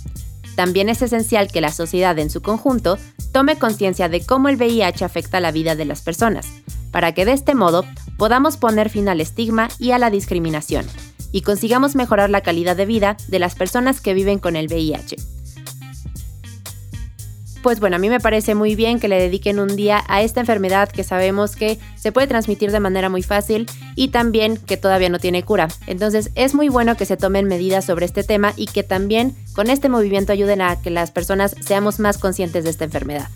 También 0.56 0.88
es 0.88 1.00
esencial 1.02 1.50
que 1.50 1.60
la 1.60 1.72
sociedad 1.72 2.18
en 2.18 2.30
su 2.30 2.42
conjunto 2.42 2.98
tome 3.32 3.58
conciencia 3.58 4.08
de 4.08 4.24
cómo 4.24 4.48
el 4.48 4.56
VIH 4.56 5.04
afecta 5.04 5.40
la 5.40 5.52
vida 5.52 5.74
de 5.74 5.86
las 5.86 6.02
personas, 6.02 6.46
para 6.90 7.12
que 7.12 7.24
de 7.24 7.32
este 7.32 7.54
modo 7.54 7.84
podamos 8.18 8.56
poner 8.56 8.90
fin 8.90 9.08
al 9.08 9.20
estigma 9.20 9.68
y 9.78 9.92
a 9.92 9.98
la 9.98 10.10
discriminación, 10.10 10.84
y 11.32 11.42
consigamos 11.42 11.96
mejorar 11.96 12.30
la 12.30 12.42
calidad 12.42 12.76
de 12.76 12.86
vida 12.86 13.16
de 13.28 13.38
las 13.38 13.54
personas 13.54 14.00
que 14.00 14.14
viven 14.14 14.38
con 14.38 14.54
el 14.54 14.66
VIH 14.66 15.16
pues 17.62 17.80
bueno, 17.80 17.96
a 17.96 17.98
mí 17.98 18.10
me 18.10 18.20
parece 18.20 18.54
muy 18.54 18.74
bien 18.74 18.98
que 19.00 19.08
le 19.08 19.18
dediquen 19.18 19.60
un 19.60 19.76
día 19.76 20.02
a 20.08 20.22
esta 20.22 20.40
enfermedad 20.40 20.90
que 20.90 21.04
sabemos 21.04 21.56
que 21.56 21.78
se 21.94 22.12
puede 22.12 22.26
transmitir 22.26 22.72
de 22.72 22.80
manera 22.80 23.08
muy 23.08 23.22
fácil 23.22 23.70
y 23.94 24.08
también 24.08 24.56
que 24.56 24.76
todavía 24.76 25.08
no 25.08 25.18
tiene 25.18 25.44
cura. 25.44 25.68
Entonces 25.86 26.30
es 26.34 26.54
muy 26.54 26.68
bueno 26.68 26.96
que 26.96 27.06
se 27.06 27.16
tomen 27.16 27.46
medidas 27.46 27.84
sobre 27.84 28.04
este 28.04 28.24
tema 28.24 28.52
y 28.56 28.66
que 28.66 28.82
también 28.82 29.34
con 29.54 29.70
este 29.70 29.88
movimiento 29.88 30.32
ayuden 30.32 30.60
a 30.60 30.80
que 30.82 30.90
las 30.90 31.12
personas 31.12 31.54
seamos 31.60 32.00
más 32.00 32.18
conscientes 32.18 32.64
de 32.64 32.70
esta 32.70 32.84
enfermedad. 32.84 33.28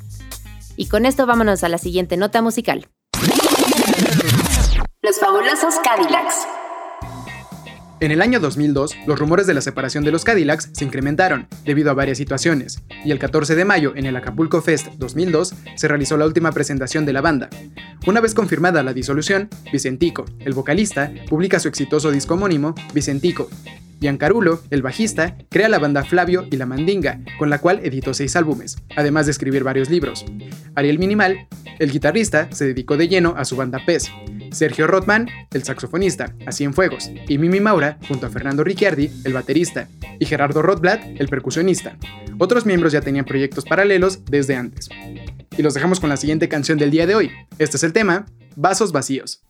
Y 0.76 0.88
con 0.88 1.06
esto 1.06 1.24
vámonos 1.24 1.62
a 1.64 1.68
la 1.68 1.78
siguiente 1.78 2.16
nota 2.16 2.42
musical. 2.42 2.88
Los 5.02 5.18
fabulosos 5.20 5.76
Cadillacs. 5.84 6.65
En 8.06 8.12
el 8.12 8.22
año 8.22 8.38
2002, 8.38 8.98
los 9.08 9.18
rumores 9.18 9.48
de 9.48 9.54
la 9.54 9.60
separación 9.60 10.04
de 10.04 10.12
los 10.12 10.22
Cadillacs 10.22 10.70
se 10.72 10.84
incrementaron 10.84 11.48
debido 11.64 11.90
a 11.90 11.94
varias 11.94 12.18
situaciones, 12.18 12.84
y 13.04 13.10
el 13.10 13.18
14 13.18 13.56
de 13.56 13.64
mayo 13.64 13.94
en 13.96 14.06
el 14.06 14.14
Acapulco 14.14 14.62
Fest 14.62 14.92
2002 14.98 15.54
se 15.74 15.88
realizó 15.88 16.16
la 16.16 16.24
última 16.24 16.52
presentación 16.52 17.04
de 17.04 17.12
la 17.12 17.20
banda. 17.20 17.50
Una 18.06 18.20
vez 18.20 18.32
confirmada 18.32 18.84
la 18.84 18.92
disolución, 18.92 19.48
Vicentico, 19.72 20.24
el 20.38 20.52
vocalista, 20.52 21.10
publica 21.28 21.58
su 21.58 21.66
exitoso 21.66 22.12
disco 22.12 22.34
homónimo, 22.34 22.76
Vicentico. 22.94 23.48
Giancarulo, 24.00 24.62
el 24.70 24.82
bajista, 24.82 25.36
crea 25.50 25.68
la 25.68 25.80
banda 25.80 26.04
Flavio 26.04 26.46
y 26.48 26.58
la 26.58 26.66
Mandinga, 26.66 27.18
con 27.40 27.50
la 27.50 27.58
cual 27.58 27.80
editó 27.82 28.14
seis 28.14 28.36
álbumes, 28.36 28.76
además 28.94 29.26
de 29.26 29.32
escribir 29.32 29.64
varios 29.64 29.90
libros. 29.90 30.24
Ariel 30.76 31.00
Minimal, 31.00 31.48
el 31.80 31.90
guitarrista, 31.90 32.48
se 32.52 32.66
dedicó 32.66 32.96
de 32.96 33.08
lleno 33.08 33.34
a 33.36 33.44
su 33.44 33.56
banda 33.56 33.84
Pez. 33.84 34.12
Sergio 34.52 34.86
Rothman, 34.86 35.28
el 35.52 35.64
saxofonista, 35.64 36.34
a 36.46 36.52
Cienfuegos, 36.52 37.10
y 37.28 37.38
Mimi 37.38 37.60
Maura, 37.60 37.98
junto 38.08 38.26
a 38.26 38.30
Fernando 38.30 38.64
Ricciardi, 38.64 39.10
el 39.24 39.32
baterista, 39.32 39.88
y 40.18 40.26
Gerardo 40.26 40.62
Rothblatt, 40.62 41.02
el 41.20 41.28
percusionista. 41.28 41.96
Otros 42.38 42.66
miembros 42.66 42.92
ya 42.92 43.00
tenían 43.00 43.24
proyectos 43.24 43.64
paralelos 43.64 44.24
desde 44.24 44.56
antes. 44.56 44.88
Y 45.56 45.62
los 45.62 45.74
dejamos 45.74 46.00
con 46.00 46.10
la 46.10 46.16
siguiente 46.16 46.48
canción 46.48 46.78
del 46.78 46.90
día 46.90 47.06
de 47.06 47.14
hoy. 47.14 47.30
Este 47.58 47.76
es 47.76 47.84
el 47.84 47.92
tema, 47.92 48.26
Vasos 48.56 48.92
Vacíos. 48.92 49.42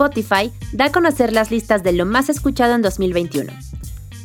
Spotify 0.00 0.50
da 0.72 0.86
a 0.86 0.92
conocer 0.92 1.30
las 1.30 1.50
listas 1.50 1.82
de 1.82 1.92
lo 1.92 2.06
más 2.06 2.30
escuchado 2.30 2.74
en 2.74 2.80
2021. 2.80 3.52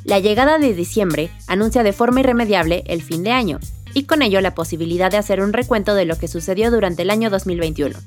La 0.05 0.19
llegada 0.19 0.57
de 0.57 0.73
diciembre 0.73 1.29
anuncia 1.47 1.83
de 1.83 1.91
forma 1.91 2.21
irremediable 2.21 2.85
el 2.87 3.03
fin 3.03 3.23
de 3.23 3.31
año, 3.31 3.59
y 3.93 4.03
con 4.03 4.21
ello 4.21 4.39
la 4.39 4.55
posibilidad 4.55 5.11
de 5.11 5.17
hacer 5.17 5.41
un 5.41 5.51
recuento 5.51 5.93
de 5.93 6.05
lo 6.05 6.17
que 6.17 6.29
sucedió 6.29 6.71
durante 6.71 7.01
el 7.01 7.09
año 7.09 7.29
2021. 7.29 7.99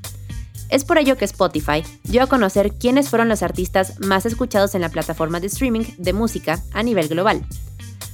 Es 0.71 0.85
por 0.85 0.97
ello 0.97 1.19
que 1.19 1.27
Spotify 1.27 1.85
dio 2.05 2.23
a 2.23 2.27
conocer 2.27 2.73
quiénes 2.73 3.11
fueron 3.11 3.29
los 3.29 3.43
artistas 3.43 4.01
más 4.01 4.25
escuchados 4.25 4.75
en 4.75 4.81
la 4.81 4.89
plataforma 4.89 5.39
de 5.39 5.49
streaming 5.49 5.85
de 5.99 6.15
música 6.15 6.63
a 6.73 6.83
nivel 6.83 7.09
global. 7.09 7.45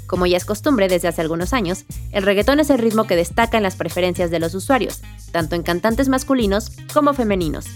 Como 0.08 0.26
ya 0.26 0.36
es 0.36 0.44
costumbre 0.44 0.88
desde 0.88 1.06
hace 1.06 1.20
algunos 1.20 1.52
años, 1.52 1.84
el 2.10 2.24
reggaetón 2.24 2.58
es 2.58 2.70
el 2.70 2.78
ritmo 2.78 3.04
que 3.04 3.14
destaca 3.14 3.56
en 3.56 3.62
las 3.62 3.76
preferencias 3.76 4.32
de 4.32 4.40
los 4.40 4.52
usuarios, 4.56 5.00
tanto 5.30 5.54
en 5.54 5.62
cantantes 5.62 6.08
masculinos 6.08 6.72
como 6.92 7.14
femeninos. 7.14 7.66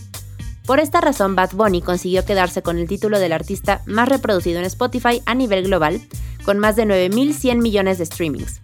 Por 0.68 0.80
esta 0.80 1.00
razón, 1.00 1.34
Bad 1.34 1.52
Bunny 1.54 1.80
consiguió 1.80 2.26
quedarse 2.26 2.60
con 2.60 2.76
el 2.76 2.86
título 2.86 3.18
del 3.18 3.32
artista 3.32 3.80
más 3.86 4.06
reproducido 4.06 4.58
en 4.58 4.66
Spotify 4.66 5.22
a 5.24 5.34
nivel 5.34 5.64
global, 5.64 5.98
con 6.44 6.58
más 6.58 6.76
de 6.76 6.84
9.100 6.84 7.62
millones 7.62 7.96
de 7.96 8.04
streamings. 8.04 8.60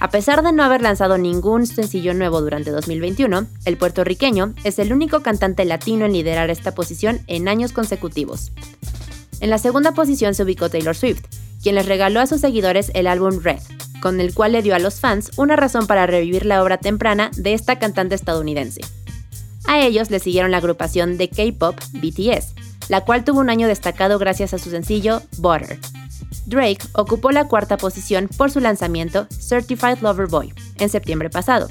A 0.00 0.08
pesar 0.08 0.42
de 0.42 0.52
no 0.52 0.64
haber 0.64 0.80
lanzado 0.80 1.18
ningún 1.18 1.66
sencillo 1.66 2.14
nuevo 2.14 2.40
durante 2.40 2.70
2021, 2.70 3.48
el 3.66 3.76
puertorriqueño 3.76 4.54
es 4.64 4.78
el 4.78 4.94
único 4.94 5.20
cantante 5.20 5.66
latino 5.66 6.06
en 6.06 6.14
liderar 6.14 6.48
esta 6.48 6.74
posición 6.74 7.20
en 7.26 7.48
años 7.48 7.72
consecutivos. 7.72 8.50
En 9.40 9.50
la 9.50 9.58
segunda 9.58 9.92
posición 9.92 10.34
se 10.34 10.42
ubicó 10.42 10.70
Taylor 10.70 10.96
Swift, 10.96 11.24
quien 11.62 11.74
les 11.74 11.84
regaló 11.84 12.20
a 12.20 12.26
sus 12.26 12.40
seguidores 12.40 12.90
el 12.94 13.06
álbum 13.06 13.42
Red, 13.42 13.60
con 14.00 14.22
el 14.22 14.32
cual 14.32 14.52
le 14.52 14.62
dio 14.62 14.74
a 14.74 14.78
los 14.78 15.00
fans 15.00 15.32
una 15.36 15.54
razón 15.54 15.86
para 15.86 16.06
revivir 16.06 16.46
la 16.46 16.62
obra 16.62 16.78
temprana 16.78 17.30
de 17.36 17.52
esta 17.52 17.78
cantante 17.78 18.14
estadounidense. 18.14 18.80
A 19.66 19.80
ellos 19.80 20.10
le 20.10 20.20
siguieron 20.20 20.50
la 20.50 20.58
agrupación 20.58 21.18
de 21.18 21.28
K-pop 21.28 21.76
BTS, 21.92 22.54
la 22.88 23.04
cual 23.04 23.24
tuvo 23.24 23.40
un 23.40 23.50
año 23.50 23.68
destacado 23.68 24.18
gracias 24.18 24.54
a 24.54 24.58
su 24.58 24.70
sencillo 24.70 25.22
Butter. 25.38 25.78
Drake 26.46 26.86
ocupó 26.92 27.32
la 27.32 27.48
cuarta 27.48 27.76
posición 27.76 28.28
por 28.28 28.50
su 28.50 28.60
lanzamiento 28.60 29.26
Certified 29.30 29.98
Lover 30.00 30.28
Boy 30.28 30.52
en 30.78 30.88
septiembre 30.88 31.30
pasado. 31.30 31.68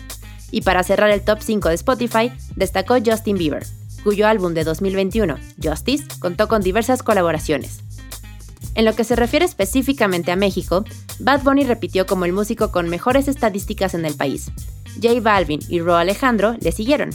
Y 0.51 0.62
para 0.62 0.84
cerrar 0.84 1.10
el 1.10 1.23
top 1.23 1.39
5 1.41 1.69
de 1.69 1.75
Spotify, 1.75 2.31
destacó 2.55 2.95
Justin 3.03 3.38
Bieber, 3.38 3.65
cuyo 4.03 4.27
álbum 4.27 4.53
de 4.53 4.63
2021, 4.63 5.38
Justice, 5.62 6.05
contó 6.19 6.47
con 6.47 6.62
diversas 6.62 7.03
colaboraciones. 7.03 7.79
En 8.75 8.84
lo 8.84 8.93
que 8.93 9.05
se 9.05 9.15
refiere 9.15 9.45
específicamente 9.45 10.31
a 10.31 10.36
México, 10.36 10.84
Bad 11.19 11.43
Bunny 11.43 11.63
repitió 11.63 12.05
como 12.05 12.25
el 12.25 12.34
músico 12.34 12.71
con 12.71 12.89
mejores 12.89 13.29
estadísticas 13.29 13.93
en 13.93 14.05
el 14.05 14.15
país. 14.15 14.51
J 15.01 15.21
Balvin 15.21 15.62
y 15.69 15.79
Ro 15.79 15.95
Alejandro 15.95 16.55
le 16.60 16.71
siguieron, 16.73 17.10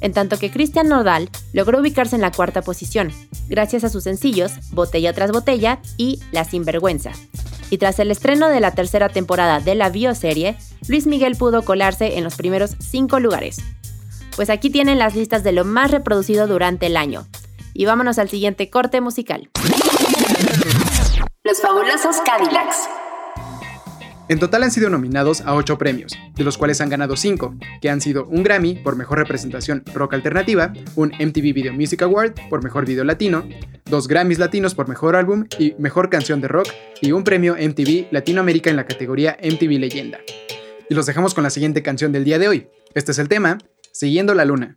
en 0.00 0.12
tanto 0.12 0.38
que 0.38 0.50
Cristian 0.50 0.88
Nodal 0.88 1.30
logró 1.52 1.80
ubicarse 1.80 2.16
en 2.16 2.22
la 2.22 2.32
cuarta 2.32 2.62
posición, 2.62 3.12
gracias 3.48 3.84
a 3.84 3.88
sus 3.88 4.04
sencillos 4.04 4.52
Botella 4.72 5.12
tras 5.12 5.32
Botella 5.32 5.80
y 5.96 6.20
La 6.32 6.44
Sinvergüenza. 6.44 7.12
Y 7.70 7.78
tras 7.78 7.98
el 7.98 8.10
estreno 8.10 8.48
de 8.48 8.60
la 8.60 8.74
tercera 8.74 9.08
temporada 9.08 9.60
de 9.60 9.74
la 9.74 9.90
bioserie, 9.90 10.56
Luis 10.88 11.06
Miguel 11.06 11.36
pudo 11.36 11.62
colarse 11.62 12.16
en 12.16 12.24
los 12.24 12.36
primeros 12.36 12.76
cinco 12.80 13.20
lugares. 13.20 13.58
Pues 14.36 14.50
aquí 14.50 14.70
tienen 14.70 14.98
las 14.98 15.14
listas 15.14 15.42
de 15.42 15.52
lo 15.52 15.64
más 15.64 15.90
reproducido 15.90 16.46
durante 16.46 16.86
el 16.86 16.96
año. 16.96 17.26
Y 17.74 17.84
vámonos 17.84 18.18
al 18.18 18.28
siguiente 18.28 18.70
corte 18.70 19.00
musical. 19.00 19.50
Los 21.44 21.60
fabulosos 21.60 22.16
Cadillacs. 22.24 22.88
En 24.28 24.38
total 24.38 24.62
han 24.62 24.70
sido 24.70 24.90
nominados 24.90 25.40
a 25.40 25.54
8 25.54 25.78
premios, 25.78 26.12
de 26.34 26.44
los 26.44 26.58
cuales 26.58 26.82
han 26.82 26.90
ganado 26.90 27.16
5, 27.16 27.54
que 27.80 27.88
han 27.88 28.02
sido 28.02 28.26
un 28.26 28.42
Grammy 28.42 28.74
por 28.74 28.94
Mejor 28.94 29.16
Representación 29.16 29.82
Rock 29.94 30.12
Alternativa, 30.12 30.74
un 30.96 31.08
MTV 31.18 31.54
Video 31.54 31.72
Music 31.72 32.02
Award 32.02 32.34
por 32.50 32.62
Mejor 32.62 32.84
Video 32.84 33.04
Latino, 33.04 33.48
dos 33.86 34.06
Grammys 34.06 34.38
Latinos 34.38 34.74
por 34.74 34.86
Mejor 34.86 35.16
Álbum 35.16 35.46
y 35.58 35.74
Mejor 35.78 36.10
Canción 36.10 36.42
de 36.42 36.48
Rock, 36.48 36.68
y 37.00 37.12
un 37.12 37.24
premio 37.24 37.54
MTV 37.54 38.08
Latinoamérica 38.10 38.68
en 38.68 38.76
la 38.76 38.84
categoría 38.84 39.38
MTV 39.42 39.78
Leyenda. 39.78 40.18
Y 40.90 40.94
los 40.94 41.06
dejamos 41.06 41.32
con 41.32 41.42
la 41.42 41.50
siguiente 41.50 41.82
canción 41.82 42.12
del 42.12 42.24
día 42.24 42.38
de 42.38 42.48
hoy. 42.48 42.68
Este 42.94 43.12
es 43.12 43.18
el 43.18 43.28
tema, 43.28 43.56
Siguiendo 43.92 44.34
la 44.34 44.44
Luna. 44.44 44.76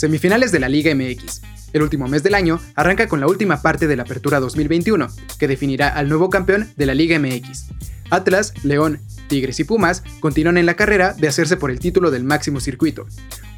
Semifinales 0.00 0.50
de 0.50 0.60
la 0.60 0.70
Liga 0.70 0.94
MX. 0.94 1.42
El 1.74 1.82
último 1.82 2.08
mes 2.08 2.22
del 2.22 2.34
año 2.34 2.58
arranca 2.74 3.06
con 3.06 3.20
la 3.20 3.26
última 3.26 3.60
parte 3.60 3.86
de 3.86 3.96
la 3.96 4.04
Apertura 4.04 4.40
2021, 4.40 5.08
que 5.38 5.46
definirá 5.46 5.88
al 5.90 6.08
nuevo 6.08 6.30
campeón 6.30 6.70
de 6.74 6.86
la 6.86 6.94
Liga 6.94 7.18
MX. 7.18 7.66
Atlas, 8.08 8.54
León, 8.64 8.98
Tigres 9.30 9.60
y 9.60 9.64
Pumas 9.64 10.02
continúan 10.18 10.58
en 10.58 10.66
la 10.66 10.74
carrera 10.74 11.14
de 11.14 11.28
hacerse 11.28 11.56
por 11.56 11.70
el 11.70 11.78
título 11.78 12.10
del 12.10 12.24
máximo 12.24 12.58
circuito. 12.58 13.06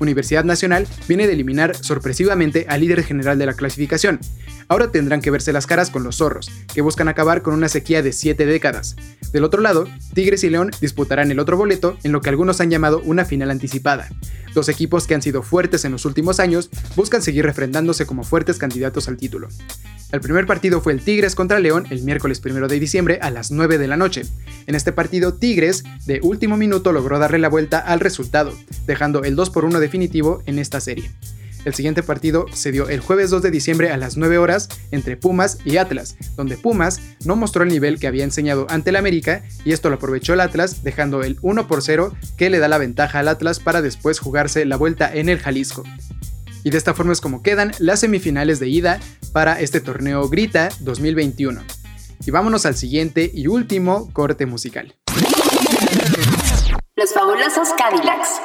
Universidad 0.01 0.45
Nacional 0.45 0.87
viene 1.09 1.27
de 1.27 1.33
eliminar 1.33 1.75
sorpresivamente 1.75 2.67
al 2.69 2.83
líder 2.83 3.03
general 3.03 3.39
de 3.39 3.47
la 3.47 3.55
clasificación. 3.55 4.21
Ahora 4.69 4.93
tendrán 4.93 5.23
que 5.23 5.31
verse 5.31 5.53
las 5.53 5.67
caras 5.67 5.89
con 5.89 6.05
los 6.05 6.17
zorros, 6.17 6.51
que 6.73 6.83
buscan 6.83 7.09
acabar 7.09 7.41
con 7.41 7.55
una 7.55 7.71
sequía 7.71 8.03
de 8.03 8.13
7 8.13 8.45
décadas. 8.45 8.97
Del 9.33 9.45
otro 9.45 9.63
lado, 9.63 9.89
Tigres 10.13 10.45
y 10.45 10.51
León 10.51 10.71
disputarán 10.81 11.31
el 11.31 11.39
otro 11.39 11.57
boleto 11.57 11.97
en 12.03 12.13
lo 12.13 12.21
que 12.21 12.29
algunos 12.29 12.61
han 12.61 12.71
llamado 12.71 13.01
una 13.05 13.25
final 13.25 13.51
anticipada. 13.51 14.11
Dos 14.55 14.69
equipos 14.69 15.07
que 15.07 15.15
han 15.15 15.23
sido 15.23 15.43
fuertes 15.43 15.87
en 15.87 15.93
los 15.93 16.05
últimos 16.05 16.39
años 16.39 16.69
buscan 16.97 17.23
seguir 17.23 17.47
refrendándose 17.47 18.05
como 18.05 18.25
fuertes 18.25 18.59
candidatos 18.59 19.09
al 19.09 19.17
título. 19.17 19.49
El 20.13 20.21
primer 20.21 20.47
partido 20.47 20.83
fue 20.83 20.93
el 20.93 21.01
Tigres 21.01 21.35
contra 21.35 21.59
León 21.59 21.87
el 21.89 22.03
miércoles 22.03 22.43
1 22.45 22.69
de 22.69 22.79
diciembre 22.79 23.19
a 23.23 23.31
las 23.31 23.51
9 23.51 23.79
de 23.79 23.89
la 23.89 23.97
noche. 23.97 24.25
En 24.67 24.75
este 24.75 24.93
partido, 24.93 25.33
Tigres 25.33 25.62
de 26.07 26.21
último 26.23 26.57
minuto 26.57 26.93
logró 26.93 27.19
darle 27.21 27.39
la 27.39 27.49
vuelta 27.49 27.79
al 27.79 28.01
resultado, 28.01 28.53
dejando 28.87 29.23
el 29.23 29.37
2 29.37 29.51
por 29.51 29.65
1 29.65 29.79
definitivo 29.79 30.43
en 30.47 30.59
esta 30.59 30.81
serie. 30.81 31.11
El 31.65 31.75
siguiente 31.75 32.03
partido 32.03 32.47
se 32.53 32.73
dio 32.73 32.89
el 32.89 32.99
jueves 32.99 33.31
2 33.31 33.43
de 33.43 33.53
diciembre 33.53 33.93
a 33.93 33.97
las 33.97 34.17
9 34.17 34.39
horas 34.39 34.69
entre 34.91 35.17
Pumas 35.17 35.59
y 35.65 35.77
Atlas, 35.77 36.17
donde 36.37 36.57
Pumas 36.57 37.01
no 37.25 37.37
mostró 37.37 37.63
el 37.63 37.69
nivel 37.69 38.01
que 38.01 38.09
había 38.09 38.25
enseñado 38.25 38.67
ante 38.69 38.91
el 38.91 38.97
América 38.97 39.45
y 39.65 39.71
esto 39.71 39.89
lo 39.89 39.97
aprovechó 39.97 40.35
el 40.35 40.41
Atlas 40.41 40.83
dejando 40.83 41.23
el 41.23 41.39
1 41.43 41.69
por 41.69 41.83
0 41.83 42.13
que 42.37 42.51
le 42.51 42.59
da 42.59 42.67
la 42.67 42.79
ventaja 42.79 43.21
al 43.21 43.29
Atlas 43.29 43.61
para 43.61 43.83
después 43.83 44.19
jugarse 44.19 44.65
la 44.65 44.77
vuelta 44.77 45.15
en 45.15 45.29
el 45.29 45.39
Jalisco. 45.39 45.85
Y 46.65 46.71
de 46.71 46.79
esta 46.79 46.95
forma 46.95 47.13
es 47.13 47.21
como 47.21 47.43
quedan 47.43 47.71
las 47.79 48.01
semifinales 48.01 48.59
de 48.59 48.69
ida 48.69 48.99
para 49.33 49.61
este 49.61 49.81
torneo 49.81 50.29
Grita 50.29 50.69
2021. 50.81 51.63
Y 52.25 52.31
vámonos 52.31 52.67
al 52.67 52.77
siguiente 52.77 53.31
y 53.33 53.49
último 53.49 54.13
corte 54.13 54.47
musical. 54.47 54.95
Los 57.03 57.15
fabulosos 57.15 57.71
Cadillacs. 57.77 58.41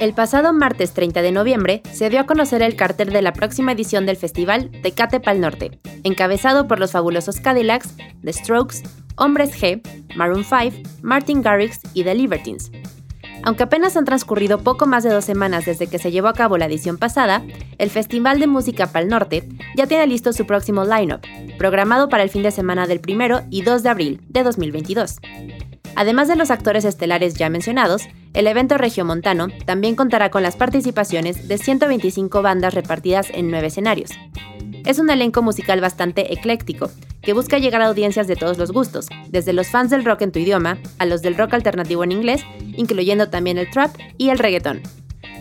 El 0.00 0.12
pasado 0.12 0.52
martes 0.52 0.92
30 0.92 1.22
de 1.22 1.30
noviembre 1.30 1.82
se 1.92 2.10
dio 2.10 2.18
a 2.18 2.26
conocer 2.26 2.62
el 2.62 2.74
cartel 2.74 3.10
de 3.10 3.22
la 3.22 3.32
próxima 3.32 3.70
edición 3.70 4.06
del 4.06 4.16
festival 4.16 4.72
Tecate 4.82 5.20
Pal 5.20 5.40
Norte, 5.40 5.78
encabezado 6.02 6.66
por 6.66 6.80
los 6.80 6.90
fabulosos 6.90 7.38
Cadillacs, 7.38 7.94
The 8.24 8.32
Strokes, 8.32 8.82
Hombres 9.14 9.52
G, 9.56 9.80
Maroon 10.16 10.42
5, 10.42 10.82
Martin 11.02 11.42
Garrix 11.42 11.78
y 11.94 12.02
The 12.02 12.16
Libertines, 12.16 12.72
aunque 13.44 13.62
apenas 13.62 13.96
han 13.96 14.06
transcurrido 14.06 14.58
poco 14.58 14.86
más 14.86 15.04
de 15.04 15.12
dos 15.12 15.24
semanas 15.24 15.66
desde 15.66 15.86
que 15.86 15.98
se 15.98 16.10
llevó 16.10 16.28
a 16.28 16.32
cabo 16.32 16.56
la 16.56 16.64
edición 16.64 16.96
pasada, 16.96 17.42
el 17.76 17.90
Festival 17.90 18.40
de 18.40 18.46
Música 18.46 18.86
Pal 18.86 19.08
Norte 19.08 19.46
ya 19.76 19.86
tiene 19.86 20.06
listo 20.06 20.32
su 20.32 20.46
próximo 20.46 20.84
line-up, 20.84 21.20
programado 21.58 22.08
para 22.08 22.22
el 22.22 22.30
fin 22.30 22.42
de 22.42 22.50
semana 22.50 22.86
del 22.86 23.02
1 23.06 23.48
y 23.50 23.62
2 23.62 23.82
de 23.82 23.88
abril 23.90 24.20
de 24.28 24.42
2022. 24.44 25.18
Además 25.96 26.28
de 26.28 26.36
los 26.36 26.50
actores 26.50 26.84
estelares 26.84 27.34
ya 27.34 27.48
mencionados, 27.48 28.08
el 28.32 28.46
evento 28.46 28.78
regiomontano 28.78 29.48
también 29.64 29.94
contará 29.94 30.30
con 30.30 30.42
las 30.42 30.56
participaciones 30.56 31.46
de 31.46 31.58
125 31.58 32.42
bandas 32.42 32.74
repartidas 32.74 33.28
en 33.32 33.50
nueve 33.50 33.68
escenarios. 33.68 34.10
Es 34.84 34.98
un 34.98 35.08
elenco 35.08 35.40
musical 35.40 35.80
bastante 35.80 36.32
ecléctico, 36.32 36.90
que 37.22 37.32
busca 37.32 37.58
llegar 37.58 37.80
a 37.80 37.86
audiencias 37.86 38.26
de 38.26 38.36
todos 38.36 38.58
los 38.58 38.72
gustos, 38.72 39.08
desde 39.28 39.52
los 39.52 39.68
fans 39.68 39.90
del 39.90 40.04
rock 40.04 40.22
en 40.22 40.32
tu 40.32 40.40
idioma 40.40 40.78
a 40.98 41.06
los 41.06 41.22
del 41.22 41.36
rock 41.36 41.54
alternativo 41.54 42.04
en 42.04 42.12
inglés, 42.12 42.42
incluyendo 42.76 43.30
también 43.30 43.56
el 43.56 43.70
trap 43.70 43.96
y 44.18 44.28
el 44.28 44.38
reggaetón. 44.38 44.82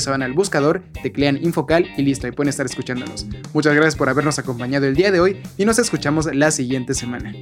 se 0.00 0.10
van 0.10 0.22
al 0.22 0.32
buscador, 0.32 0.82
teclean 1.02 1.38
Infocal 1.42 1.90
y 1.96 2.02
listo, 2.02 2.26
y 2.26 2.32
pueden 2.32 2.48
estar 2.48 2.66
escuchándonos. 2.66 3.26
Muchas 3.52 3.74
gracias 3.74 3.96
por 3.96 4.08
habernos 4.08 4.38
acompañado 4.38 4.86
el 4.86 4.94
día 4.94 5.10
de 5.10 5.20
hoy 5.20 5.42
y 5.56 5.64
nos 5.64 5.78
escuchamos 5.78 6.26
la 6.34 6.50
siguiente 6.50 6.94
semana. 6.94 7.32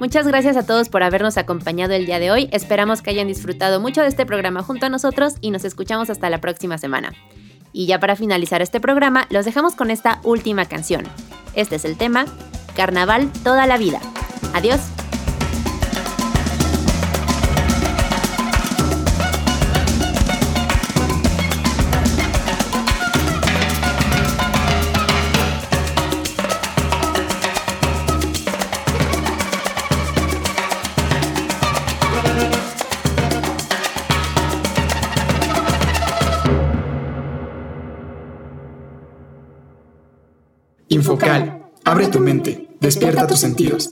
Muchas 0.00 0.26
gracias 0.26 0.56
a 0.56 0.64
todos 0.64 0.88
por 0.88 1.02
habernos 1.02 1.36
acompañado 1.36 1.92
el 1.92 2.06
día 2.06 2.18
de 2.18 2.30
hoy. 2.30 2.48
Esperamos 2.52 3.02
que 3.02 3.10
hayan 3.10 3.28
disfrutado 3.28 3.80
mucho 3.80 4.00
de 4.00 4.08
este 4.08 4.26
programa 4.26 4.62
junto 4.62 4.86
a 4.86 4.88
nosotros 4.88 5.34
y 5.40 5.50
nos 5.50 5.64
escuchamos 5.64 6.10
hasta 6.10 6.30
la 6.30 6.40
próxima 6.40 6.78
semana. 6.78 7.12
Y 7.72 7.86
ya 7.86 8.00
para 8.00 8.16
finalizar 8.16 8.62
este 8.62 8.80
programa, 8.80 9.26
los 9.30 9.44
dejamos 9.44 9.74
con 9.74 9.90
esta 9.90 10.20
última 10.24 10.64
canción. 10.66 11.04
Este 11.54 11.76
es 11.76 11.84
el 11.84 11.96
tema, 11.96 12.24
Carnaval 12.74 13.30
toda 13.44 13.66
la 13.66 13.76
vida. 13.76 14.00
Adiós. 14.54 14.80
Focal. 41.20 41.66
Abre 41.84 42.06
tu 42.08 42.18
mente. 42.18 42.66
Despierta 42.80 43.26
tus 43.26 43.40
sentidos. 43.40 43.90